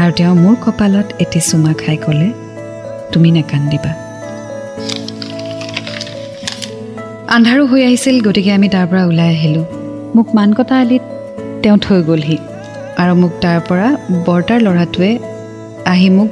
আৰু 0.00 0.12
তেওঁ 0.18 0.34
মোৰ 0.42 0.54
কপালত 0.64 1.06
এটি 1.22 1.40
চুমা 1.48 1.72
খাই 1.80 1.96
ক'লে 2.04 2.28
তুমি 3.12 3.28
নেকান্দিবা। 3.30 4.05
আন্ধাৰো 7.34 7.64
হৈ 7.66 7.82
আহিছিল 7.88 8.16
গতিকে 8.26 8.50
আমি 8.56 8.68
তাৰ 8.74 8.86
পৰা 8.90 9.02
ওলাই 9.10 9.28
আহিলোঁ। 9.36 9.64
মোক 10.16 10.28
মানকটা 10.36 10.74
আলিত 10.82 11.04
তেওঁ 11.62 11.78
থৈ 11.84 12.00
গ'লহি 12.08 12.36
আৰু 13.02 13.12
মোক 13.22 13.32
তাৰ 13.44 13.58
পৰা 13.68 13.88
বৰ্তাৰ 14.26 14.60
ল'ৰাটোৱে 14.66 15.10
আহি 15.92 16.08
মোক 16.16 16.30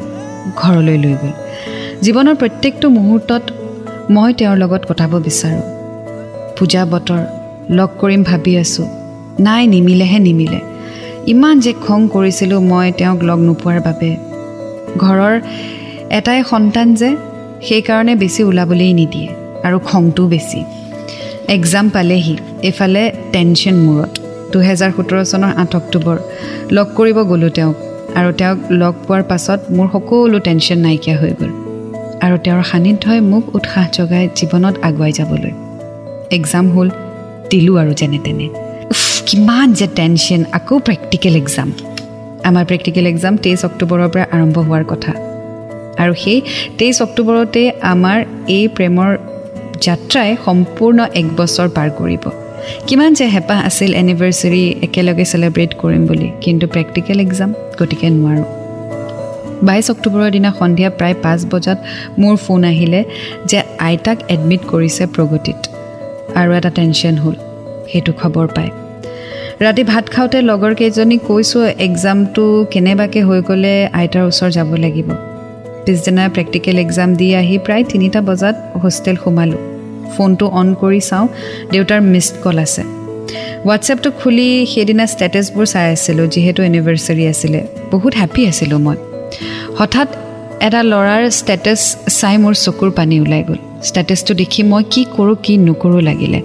ঘৰলৈ 0.60 0.96
লৈ 1.04 1.14
গ'ল। 1.22 1.32
জীৱনৰ 2.04 2.34
প্ৰত্যেকটো 2.40 2.86
মুহূৰ্তত 2.98 3.42
মই 4.14 4.30
তেওঁৰ 4.38 4.56
লগত 4.62 4.82
কটাব 4.90 5.12
বিচাৰোঁ। 5.26 5.62
পূজা 6.56 6.82
বতৰ 6.92 7.22
লগ 7.78 7.90
কৰিম 8.00 8.22
ভাবি 8.30 8.52
আছোঁ। 8.62 8.86
নাই 9.46 9.62
নিমিলেহে 9.74 10.18
নিমিলে। 10.18 10.60
ইমান 11.32 11.54
যে 11.64 11.72
খং 11.84 12.00
কৰিছিলোঁ 12.14 12.60
মই 12.70 12.86
তেওঁক 12.98 13.20
লগ 13.28 13.38
নোপোৱাৰ 13.48 13.78
বাবে। 13.86 14.10
ঘৰৰ 15.02 15.34
এটাই 16.18 16.40
সন্তান 16.52 16.88
যে 17.00 17.10
সেইকাৰণে 17.66 18.14
বেছি 18.22 18.40
ওলাবলৈ 18.50 18.90
নিদিয়ে 19.00 19.28
আৰু 19.66 19.76
খংটোও 19.88 20.28
বেছি। 20.34 20.60
এক্সাম 21.48 21.88
পালেহি। 21.88 22.36
এইফালে 22.62 23.12
টেনশ্যন 23.32 23.76
মূৰত 23.86 24.12
দুহেজাৰ 24.52 24.90
সোতৰ 24.96 25.24
চনৰ 25.24 25.52
আঠ 25.62 25.76
অক্টোবৰ। 25.76 26.16
লগ 26.76 26.86
কৰিব 26.96 27.18
গ'লোঁ 27.30 27.50
তেওঁক। 27.56 27.76
আৰু 28.18 28.32
তেওঁক 28.32 28.58
লগ 28.70 28.94
পোৱাৰ 29.06 29.22
পাছত 29.22 29.60
মোৰ 29.76 29.88
সকলো 29.92 30.38
টেনশ্যন 30.38 30.78
নাইকিয়া 30.78 31.16
হৈ 31.20 31.32
গ'ল। 31.40 31.52
আৰু 32.24 32.36
তেওঁৰ 32.44 32.62
সান্নিধ্যই 32.70 33.20
মোক 33.32 33.44
উৎসাহ 33.56 33.84
জগাই 33.96 34.28
জীৱনত 34.38 34.74
আগুৱাই 34.88 35.12
যাবলৈ। 35.18 35.52
এক্সাম 36.30 36.66
হ'ল 36.70 36.88
দিলোঁ 37.50 37.76
আৰু 37.82 37.92
যেনে 38.00 38.18
তেনে। 38.24 38.48
কিমান 39.26 39.72
যে 39.72 39.86
টেনশ্যন 39.86 40.44
আকৌ 40.52 40.78
প্ৰেক্টিকেল 40.78 41.34
এক্সাম 41.36 41.68
আমাৰ 42.44 42.64
প্ৰেক্টিকেল 42.64 43.06
এক্সাম 43.06 43.36
তেইছ 43.36 43.64
অক্টোবৰৰ 43.64 44.08
পৰা 44.08 44.24
আৰম্ভ 44.32 44.56
হোৱাৰ 44.58 44.84
কথা। 44.84 45.12
আৰু 46.02 46.14
সেই 46.14 46.38
তেইছ 46.78 47.02
অক্টোবৰতে 47.02 47.62
আমাৰ 47.80 48.18
এই 48.48 48.68
প্ৰেমৰ 48.68 49.10
যাত্ৰাই 49.86 50.30
সম্পূৰ্ণ 50.46 50.98
এক 51.20 51.26
বছৰ 51.38 51.68
পাৰ 51.76 51.88
কৰিব। 51.98 52.24
কিমান 52.86 53.10
যে 53.18 53.26
হেঁপাহ 53.34 53.58
আছিল 53.68 53.90
এনিভাৰ্চেৰী 54.02 54.62
একেলগে 54.86 55.24
চেলিব্ৰেট 55.32 55.72
কৰিম 55.82 56.02
বুলি 56.10 56.28
কিন্তু 56.44 56.64
প্ৰেক্টিকেল 56.74 57.18
এক্সাম 57.26 57.50
গতিকে 57.78 58.06
নোৱাৰোঁ। 58.16 58.46
বাইছ 59.66 59.86
অক্টোবৰৰ 59.94 60.30
দিনা 60.36 60.50
সন্ধিয়া 60.60 60.90
প্ৰায় 60.98 61.16
পাঁচ 61.24 61.40
বজাত 61.52 61.78
মোৰ 62.20 62.34
ফোন 62.44 62.60
আহিলে 62.72 63.00
যে 63.50 63.58
আইতাক 63.88 64.18
এডমিট 64.34 64.62
কৰিছে 64.72 65.04
প্ৰগতিত। 65.14 65.60
আৰু 66.40 66.50
এটা 66.58 66.70
টেনশ্যন 66.78 67.14
হ'ল 67.22 67.36
সেইটো 67.90 68.12
খবৰ 68.20 68.46
পায় 68.56 68.70
ৰাতি 69.64 69.82
ভাত 69.92 70.04
খাওঁতে 70.14 70.38
লগৰ 70.50 70.72
কেইজনীক 70.80 71.20
কৈছোঁ 71.28 71.62
এক্সামটো 71.86 72.44
কেনেবাকৈ 72.72 73.20
হৈ 73.28 73.40
গ'লে 73.48 73.74
আইতাৰ 74.00 74.24
ওচৰ 74.30 74.50
যাব 74.56 74.70
লাগিব? 74.84 75.08
পিছদিনা 75.84 76.24
প্ৰেক্টিকেল 76.34 76.76
এক্সাম 76.84 77.08
দি 77.18 77.28
আহি 77.40 77.56
প্ৰায় 77.66 77.84
তিনিটা 77.90 78.20
বজাত 78.28 78.56
হোষ্টেল 78.82 79.16
সোমালোঁ। 79.24 79.62
ফোনটো 80.16 80.46
অন 80.60 80.74
কৰি 80.82 81.00
চাওঁ 81.00 81.28
দেউতাৰ 81.72 82.00
মিছড 82.00 82.34
কল 82.44 82.58
আছে। 82.58 82.82
হোৱাটছএপটো 83.64 84.10
খুলি 84.10 84.66
সেইদিনা 84.74 85.06
ষ্টেটাছবোৰ 85.06 85.66
চাই 85.66 85.86
আছিলোঁ 85.92 86.26
যিহেতু 86.26 86.62
এনিভাৰ্চাৰী 86.62 87.26
আছিলে। 87.26 87.60
বহুত 87.90 88.12
হেপ্পী 88.14 88.46
আছিলোঁ 88.46 88.78
মই। 88.78 88.96
হঠাৎ 89.78 90.08
এটা 90.66 90.80
ল'ৰাৰ 90.82 91.30
ষ্টেটাছ 91.30 91.96
চাই 92.20 92.36
মোৰ 92.36 92.54
চকুৰ 92.54 92.90
পানী 92.90 93.20
ওলাই 93.20 93.42
গ'ল। 93.48 93.58
ষ্টেটাছটো 93.82 94.34
দেখি 94.34 94.62
মই 94.62 94.84
কি 94.90 95.02
কৰোঁ 95.16 95.36
কি 95.42 95.56
নকৰোঁ 95.56 96.02
লাগিলে। 96.02 96.40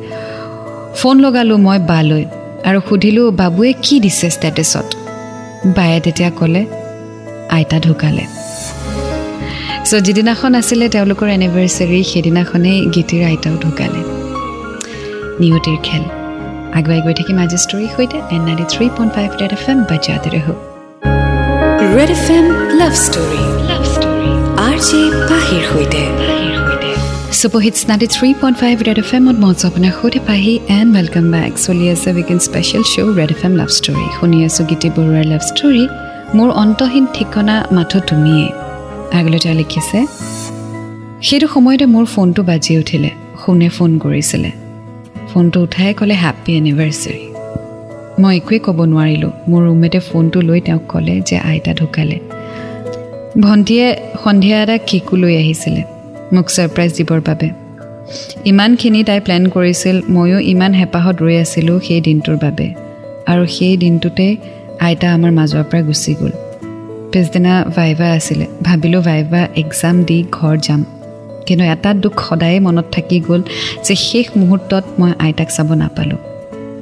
ফোন 0.95 1.15
লগালোঁ 1.19 1.57
মই 1.57 1.79
বালৈ 1.79 2.25
আৰু 2.67 2.79
সুধিলোঁ 2.89 3.31
বাবুৱে 3.31 3.73
কি 3.81 3.99
দিছে 3.99 4.29
ষ্টেটাছত 4.29 4.87
বায়ে 5.75 5.99
তেতিয়া 5.99 6.29
ক'লে 6.29 6.65
আইতা 7.49 7.79
ঢুকালে। 7.79 8.38
চ' 9.87 9.99
যিদিনাখন 10.05 10.51
আছিলে 10.59 10.85
তেওঁলোকৰ 10.95 11.27
এনিভাৰ্চাৰী 11.37 11.99
সেইদিনাখনেই 12.11 12.79
গীতিৰ 12.95 13.21
আইতাও 13.29 13.55
ঢুকালে। 13.63 14.01
নিয়তিৰ 15.41 15.77
খেল। 15.87 16.03
আগুৱাই 16.79 17.01
গৈ 17.05 17.13
থাকিম 17.19 17.37
আজি 17.43 17.57
ষ্টৰীৰ 17.65 17.91
সৈতে 17.95 18.17
and 18.35 18.41
ninety 18.47 18.65
three 18.73 18.85
point 18.97 19.11
five 19.17 19.29
red 19.41 19.51
F 19.57 19.63
M 19.71 19.79
বাজাতে 19.89 20.29
ৰহো। 20.35 20.53
Red 21.95 22.09
F 22.17 22.25
M 22.37 22.45
love 22.79 22.93
story 23.05 23.43
love 23.69 23.83
story 23.93 24.31
R 24.67 24.77
J 24.87 25.01
পাহিৰ 25.29 25.63
সৈতে। 25.71 26.01
Ninety 27.89 28.07
three 28.15 28.29
point 28.41 28.57
five 28.61 28.75
red 28.87 28.99
F 29.03 29.09
এমত 29.17 29.37
আছোঁ 29.43 29.65
আপোনাৰ 29.69 29.93
সৈতে 29.99 30.19
পাহি 30.29 30.53
এণ্ড 30.77 30.89
ৱেলকাম 30.97 31.25
বেক 31.33 31.51
চলি 31.65 31.85
আছে 31.93 32.09
special 32.47 32.83
show' 32.93 33.11
red 33.19 33.31
F 33.35 33.41
M 33.47 33.53
love 33.61 33.69
story 33.77 34.05
শুনি 34.17 34.37
আছোঁ 34.47 34.63
গীতি 34.69 34.87
বৰুৱাৰ 34.95 35.25
লাভ 35.33 35.41
ষ্টৰী 35.51 35.83
মোৰ 36.37 36.49
অন্তহীন 36.63 37.05
ঠিকনা 37.15 37.55
মাথো 37.75 37.99
তুমিয়ে 38.09 38.47
আগলৈ 39.13 39.39
তেওঁ 39.39 39.55
লিখিছে 39.55 39.99
সেইটো 41.21 41.47
সময়তে 41.47 41.85
মোৰ 41.85 42.05
ফোনটো 42.05 42.43
বাজি 42.43 42.77
উঠিলে। 42.77 43.09
সোণে 43.45 43.69
ফোন 43.69 43.99
কৰিছিলে। 43.99 44.51
ফোনটো 45.33 45.61
উঠাই 45.63 45.93
ক'লে 45.93 46.15
হেপ্পী 46.23 46.51
এনিভাৰ্চাৰী 46.57 47.23
মই 48.21 48.37
একোৱে 48.37 48.59
ক'ব 48.65 48.79
নোৱাৰিলোঁ। 48.85 49.31
মোৰ 49.49 49.61
ৰুমমেটে 49.67 49.99
ফোনটো 49.99 50.41
লৈ 50.41 50.61
তেওঁক 50.61 50.83
ক'লে 50.87 51.21
যে 51.25 51.37
আইতা 51.37 51.73
ঢুকালে। 51.73 52.19
ভণ্টীয়ে 53.41 53.87
সন্ধিয়া 54.23 54.63
এটা 54.63 54.77
কেকো 54.77 55.15
লৈ 55.15 55.35
আহিছিলে। 55.35 55.83
মোক 56.33 56.45
ছাৰপ্ৰাইজ 56.55 56.91
দিবৰ 56.97 57.19
বাবে। 57.25 57.49
ইমানখিনি 58.45 59.03
তাই 59.03 59.19
প্লেন 59.19 59.43
কৰিছিল 59.47 60.01
ময়ো 60.09 60.39
ইমান 60.39 60.73
হেঁপাহত 60.73 61.15
ৰৈ 61.21 61.35
আছিলোঁ 61.37 61.79
সেই 61.79 62.01
দিনটোৰ 62.01 62.37
বাবে। 62.41 62.67
আৰু 63.27 63.43
সেই 63.47 63.77
দিনটোতে 63.77 64.37
আইতা 64.79 65.13
আমাৰ 65.13 65.31
মাজৰ 65.31 65.63
পৰা 65.63 65.81
গুচি 65.81 66.13
গ'ল। 66.15 66.31
পিছদিনা 67.11 67.65
ভাইভা 67.75 68.07
আছিলে। 68.11 68.45
ভাবিলোঁ 68.63 69.01
ভাইভা 69.01 69.41
এক্সাম 69.55 70.03
দি 70.03 70.25
ঘৰ 70.31 70.57
যাম। 70.57 70.85
কিন্তু 71.45 71.65
এটা 71.65 71.93
দুখ 71.93 72.15
সদায়ে 72.29 72.59
মনত 72.59 72.85
থাকি 72.91 73.19
গ'ল 73.19 73.41
যে 73.83 73.95
শেষ 73.95 74.25
মুহূৰ্তত 74.37 74.83
মই 74.99 75.11
আইতাক 75.19 75.49
চাব 75.49 75.73
নাপালোঁ। 75.73 76.17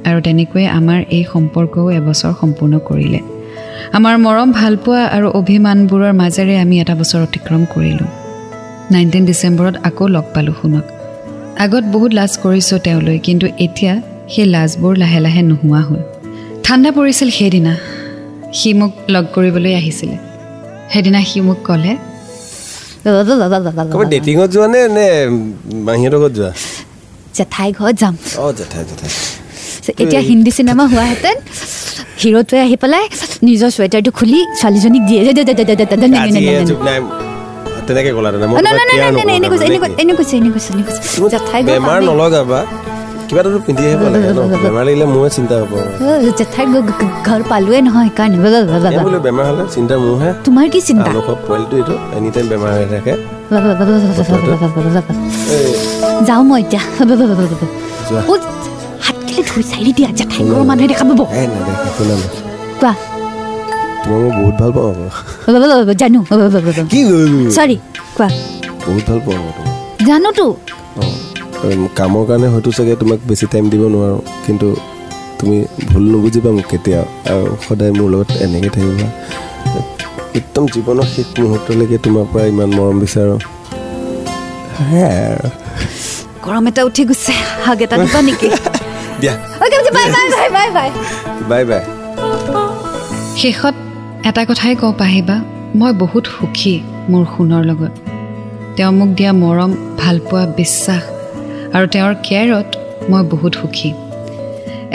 আৰু 0.04 0.20
তেনেকৈয়ে 0.20 0.68
আমাৰ 0.68 1.04
এই 1.10 1.24
সম্পৰ্কও 1.32 1.90
এবছৰ 1.90 2.32
সম্পূৰ্ণ 2.40 2.78
কৰিলে। 2.78 3.20
আমাৰ 3.92 4.14
মৰম 4.18 4.52
ভালপোৱা 4.52 5.02
আৰু 5.06 5.26
অভিমানবোৰৰ 5.30 6.12
মাজেৰে 6.12 6.54
আমি 6.60 6.80
এটা 6.80 6.94
বছৰ 6.94 7.20
অতিক্ৰম 7.22 7.64
কৰিলোঁ। 7.74 8.08
নাইনটিন 8.90 9.24
ডিচেম্বৰত 9.24 9.74
আকৌ 9.82 10.06
লগ 10.06 10.24
পালোঁ 10.34 10.54
শুনক 10.62 10.84
আগত 11.58 11.84
বহুত 11.84 12.12
লাজ 12.12 12.32
কৰিছোঁ 12.42 12.78
তেওঁলৈ 12.78 13.18
কিন্তু 13.18 13.46
এতিয়া 13.58 13.94
সেই 14.28 14.44
লাজবোৰ 14.44 14.96
লাহে 14.96 15.20
লাহে 15.20 15.42
নোহোৱা 15.42 15.80
হ'ল। 15.80 16.00
ঠাণ্ডা 16.64 16.90
পৰিছিল 16.90 17.30
সেইদিনা। 17.30 17.74
সি 18.52 18.70
মোক 18.74 18.92
লগ 19.14 19.24
কৰিবলৈ 19.34 19.72
আহিছিলে 19.80 20.16
সেইদিনা 20.92 21.20
সি 21.30 21.38
মোক 21.40 21.58
ক'লে 21.66 21.92
ডেটিঙত 24.14 24.48
যোৱা 24.54 24.66
নে 24.74 24.80
নে 24.96 25.06
মাহীহঁতৰ 25.86 26.18
ঘৰত 26.22 26.32
যোৱা 26.38 26.52
জেঠাই 27.36 27.70
ঘৰত 27.78 27.96
যাম 28.02 28.14
এতিয়া 30.02 30.22
হিন্দী 30.30 30.50
চিনেমা 30.58 30.84
হোৱাহেঁতেন 30.92 31.36
হিৰোটোৱে 32.22 32.58
আহি 32.66 32.76
পেলাই 32.82 33.04
নিজৰ 33.48 33.68
চুৱেটাৰটো 33.74 34.10
খুলি 34.18 34.38
ছোৱালীজনীক 34.58 35.02
দিয়ে 35.08 35.20
কিবাটোতো 43.28 43.58
পিন্ধি 43.66 43.82
আহিব 43.88 44.02
লাগে 44.14 44.30
ন 44.32 44.40
বেমাৰ 44.64 44.82
লাগিলে 44.88 45.06
মোৰে 45.14 45.30
চিন্তা 45.36 45.54
হ'ব 45.60 45.72
জেঠাই 46.38 46.66
ঘৰ 47.26 47.40
পালোৱে 47.50 47.78
নহয় 47.86 48.10
কাৰণ 48.18 48.32
বোলে 49.06 49.18
বেমাৰ 49.26 49.44
হ'লে 49.48 49.64
চিন্তা 49.76 49.94
মোৰহে 50.02 50.30
তোমাৰ 50.46 50.66
কি 50.72 50.80
চিন্তা 50.88 51.08
পোৱালিটো 51.42 51.74
এইটো 51.80 51.94
এনি 52.16 52.28
টাইম 52.34 52.46
বেমাৰ 52.52 52.70
হৈ 52.76 52.86
থাকে 52.94 53.12
যাওঁ 56.28 56.42
মই 56.48 56.62
এতিয়া 59.84 60.08
জেঠাই 60.18 60.42
ঘৰৰ 60.48 60.64
মানুহে 60.70 60.88
দেখা 60.92 61.04
পাব 61.10 61.20
কোৱা 62.80 62.92
জানো 66.00 66.20
চৰি 67.56 67.76
কোৱা 68.16 68.28
জানোতো 70.08 70.46
কামৰ 71.98 72.24
কাৰণে 72.28 72.48
হয়তো 72.54 72.70
চাগে 72.72 72.94
তোমাক 72.96 73.18
বেছি 73.28 73.46
টাইম 73.52 73.64
দিব 73.72 73.82
নোৱাৰোঁ 73.94 74.20
কিন্তু 74.46 74.66
তুমি 75.38 75.58
ভুল 75.90 76.04
নুবুজিবা 76.12 76.50
মোক 76.50 76.66
কেতিয়াও 76.70 77.04
আৰু 77.30 77.44
সদায় 77.66 77.92
মোৰ 77.98 78.08
লগত 78.14 78.30
এনেকৈ 78.44 78.70
থাকিবা। 78.76 79.06
একদম 80.38 80.64
জীৱনৰ 80.74 81.06
শেষ 81.14 81.28
মুহূৰ্তলৈকে 81.40 81.96
তোমাৰ 81.98 82.24
পৰা 82.32 82.44
ইমান 82.46 82.70
মৰম 82.78 82.96
বিচাৰোঁ। 83.02 83.38
সেয়াই 84.78 85.16
আৰু। 85.30 85.48
গৰম 86.44 86.64
এটা 86.68 86.82
উঠি 86.84 87.02
গৈছে 87.04 87.34
হাগ 87.64 87.78
এটা 87.82 87.96
দিবা 87.96 88.20
নেকি? 88.22 88.48
দিয়া। 89.20 89.34
Okay 89.62 89.78
bye 89.96 90.06
bye 90.14 90.26
bye 90.34 90.48
bye 90.56 90.68
bye. 90.76 90.90
Bye 91.50 91.62
bye. 91.70 91.82
শেষত 93.36 93.74
এটা 94.28 94.42
কথাই 94.44 94.74
কওঁ 94.74 94.92
পাহিবা 94.92 95.36
মই 95.74 95.92
বহুত 96.02 96.24
সুখী 96.34 96.74
মোৰ 97.10 97.22
সোণৰ 97.32 97.62
লগত। 97.70 97.92
তেওঁ 98.76 98.92
মোক 98.92 99.08
দিয়া 99.08 99.32
মৰম 99.42 99.70
ভালপোৱা 99.98 100.42
বিশ্বাস 100.58 101.02
আৰু 101.74 101.86
তেওঁৰ 101.86 102.14
কেয়াৰত 102.22 102.68
মই 103.10 103.22
বহুত 103.22 103.54
সুখী। 103.54 103.90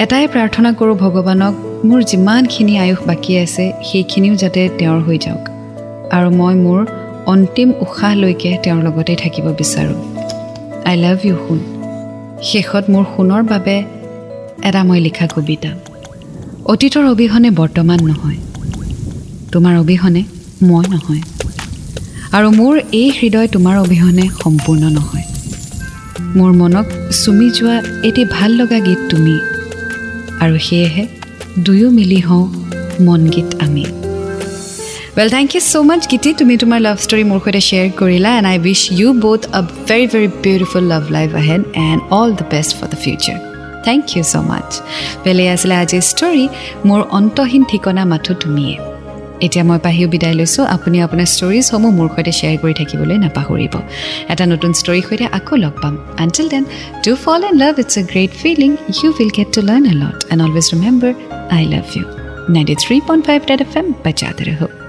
এটাই 0.03 0.27
প্ৰাৰ্থনা 0.27 0.69
কৰোঁ 0.73 0.95
ভগৱানক 0.95 1.53
মোৰ 1.85 2.03
যিমানখিনি 2.03 2.73
আয়ুস 2.79 3.01
বাকী 3.07 3.37
আছে 3.37 3.65
সেইখিনিও 3.83 4.35
যাতে 4.35 4.69
তেওঁৰ 4.77 4.99
হৈ 5.01 5.17
যাওক 5.17 5.43
আৰু 6.13 6.29
মই 6.29 6.55
মোৰ 6.55 6.79
অন্তিম 7.25 7.69
উশাহলৈকে 7.79 8.57
তেওঁৰ 8.63 8.83
লগতে 8.83 9.15
থাকিব 9.15 9.45
বিচাৰোঁ। 9.45 9.99
আই 10.85 10.95
লাভ 10.97 11.25
ইউ 11.25 11.35
সোণ। 11.35 11.59
শেষত 12.43 12.83
মোৰ 12.89 13.03
সোণৰ 13.15 13.43
বাবে 13.43 13.75
এটা 14.63 14.83
মই 14.83 14.99
লিখা 14.99 15.27
কবিতা। 15.35 15.71
অতীতৰ 16.65 17.05
অবিহনে 17.05 17.49
বৰ্তমান 17.51 17.99
নহয়। 18.05 18.39
তোমাৰ 19.51 19.73
অবিহনে 19.77 20.23
মই 20.61 20.85
নহয়। 20.89 21.21
আৰু 22.31 22.47
মোৰ 22.51 22.81
এই 22.91 23.09
হৃদয় 23.09 23.47
তোমাৰ 23.47 23.77
অবিহনে 23.77 24.25
সম্পূৰ্ণ 24.43 24.83
নহয়। 24.89 25.32
মোৰ 26.37 26.51
মনক 26.59 26.87
চুমি 27.21 27.47
যোৱা 27.57 27.75
এটি 28.09 28.23
ভাল 28.35 28.51
লগা 28.59 28.79
গীত 28.87 29.01
তুমি। 29.11 29.35
আৰু 30.43 30.55
সেয়েহে 30.67 31.03
দুয়ো 31.65 31.89
মিলি 31.97 32.19
হওঁ 32.27 32.45
মন 33.05 33.21
গীত 33.33 33.49
আমি। 33.65 33.85
Well 35.17 35.29
thank 35.35 35.49
you 35.55 35.61
so' 35.71 35.75
much 35.89 36.01
Giti. 36.11 36.29
তুমি 36.39 36.53
তোমাৰ 36.61 36.79
লাভ 36.87 36.97
ষ্টৰী 37.05 37.23
মোৰ 37.29 37.39
সৈতে 37.43 37.61
শ্বেয়াৰ 37.67 37.89
কৰিলা 37.99 38.31
and 38.37 38.47
I 38.51 38.57
wish 38.65 38.81
you 38.99 39.07
both 39.25 39.41
a 39.57 39.61
very 39.87 40.05
very 40.13 40.27
beautiful 40.45 40.83
love 40.93 41.03
life 41.15 41.29
ahead 41.41 41.61
and 41.87 41.99
all 42.17 42.29
the 42.39 42.45
best 42.53 42.71
for 42.77 42.87
the 42.93 42.99
future 43.03 43.37
thank 43.87 44.01
you 44.15 44.23
so' 44.31 44.35
much 44.49 44.69
বেলেগ 45.23 45.47
আছিলে 45.55 45.75
আজিৰ 45.83 46.03
story 46.11 46.45
মোৰ 46.87 47.01
অন্তহীন 47.19 47.63
ঠিকনা 47.71 48.03
মাথো 48.11 48.33
তুমিয়ে। 48.43 48.92
এতিয়া 49.45 49.63
মই 49.69 49.79
পাহিও 49.85 50.07
বিদায় 50.13 50.35
লৈছোঁ। 50.39 50.63
আপুনি 50.75 50.97
আপোনাৰ 51.05 51.27
ষ্টৰিজসমূহ 51.35 51.91
মোৰ 51.97 52.07
সৈতে 52.15 52.31
শ্বেয়াৰ 52.39 52.57
কৰি 52.63 52.73
থাকিবলৈ 52.79 53.17
নাপাহৰিব। 53.25 53.73
এটা 54.33 54.43
নতুন 54.53 54.71
ষ্টৰীৰ 54.79 55.03
সৈতে 55.07 55.25
আকৌ 55.37 55.55
লগ 55.63 55.73
পাম। 55.83 55.93
Until 56.23 56.47
then 56.53 56.63
do 57.05 57.11
fall 57.23 57.39
and 57.49 57.57
love 57.63 57.73
it's 57.83 57.95
a 58.01 58.03
great 58.11 58.31
feeling 58.41 58.71
you 58.99 59.09
will 59.17 59.31
get 59.37 59.49
to 59.55 59.61
learn 59.69 59.83
a 59.93 59.95
lot 60.03 60.17
and 60.31 60.41
always 60.45 60.67
remember 60.73 61.13
I 61.55 61.63
love 61.73 61.85
you 61.95 62.03
ninety 62.55 62.75
three 62.83 62.95
point 63.07 63.23
five 63.27 63.39
red 63.49 63.61
F 63.65 63.73
M 63.79 63.87
বাজাতে 64.05 64.43
ৰহো 64.49 64.82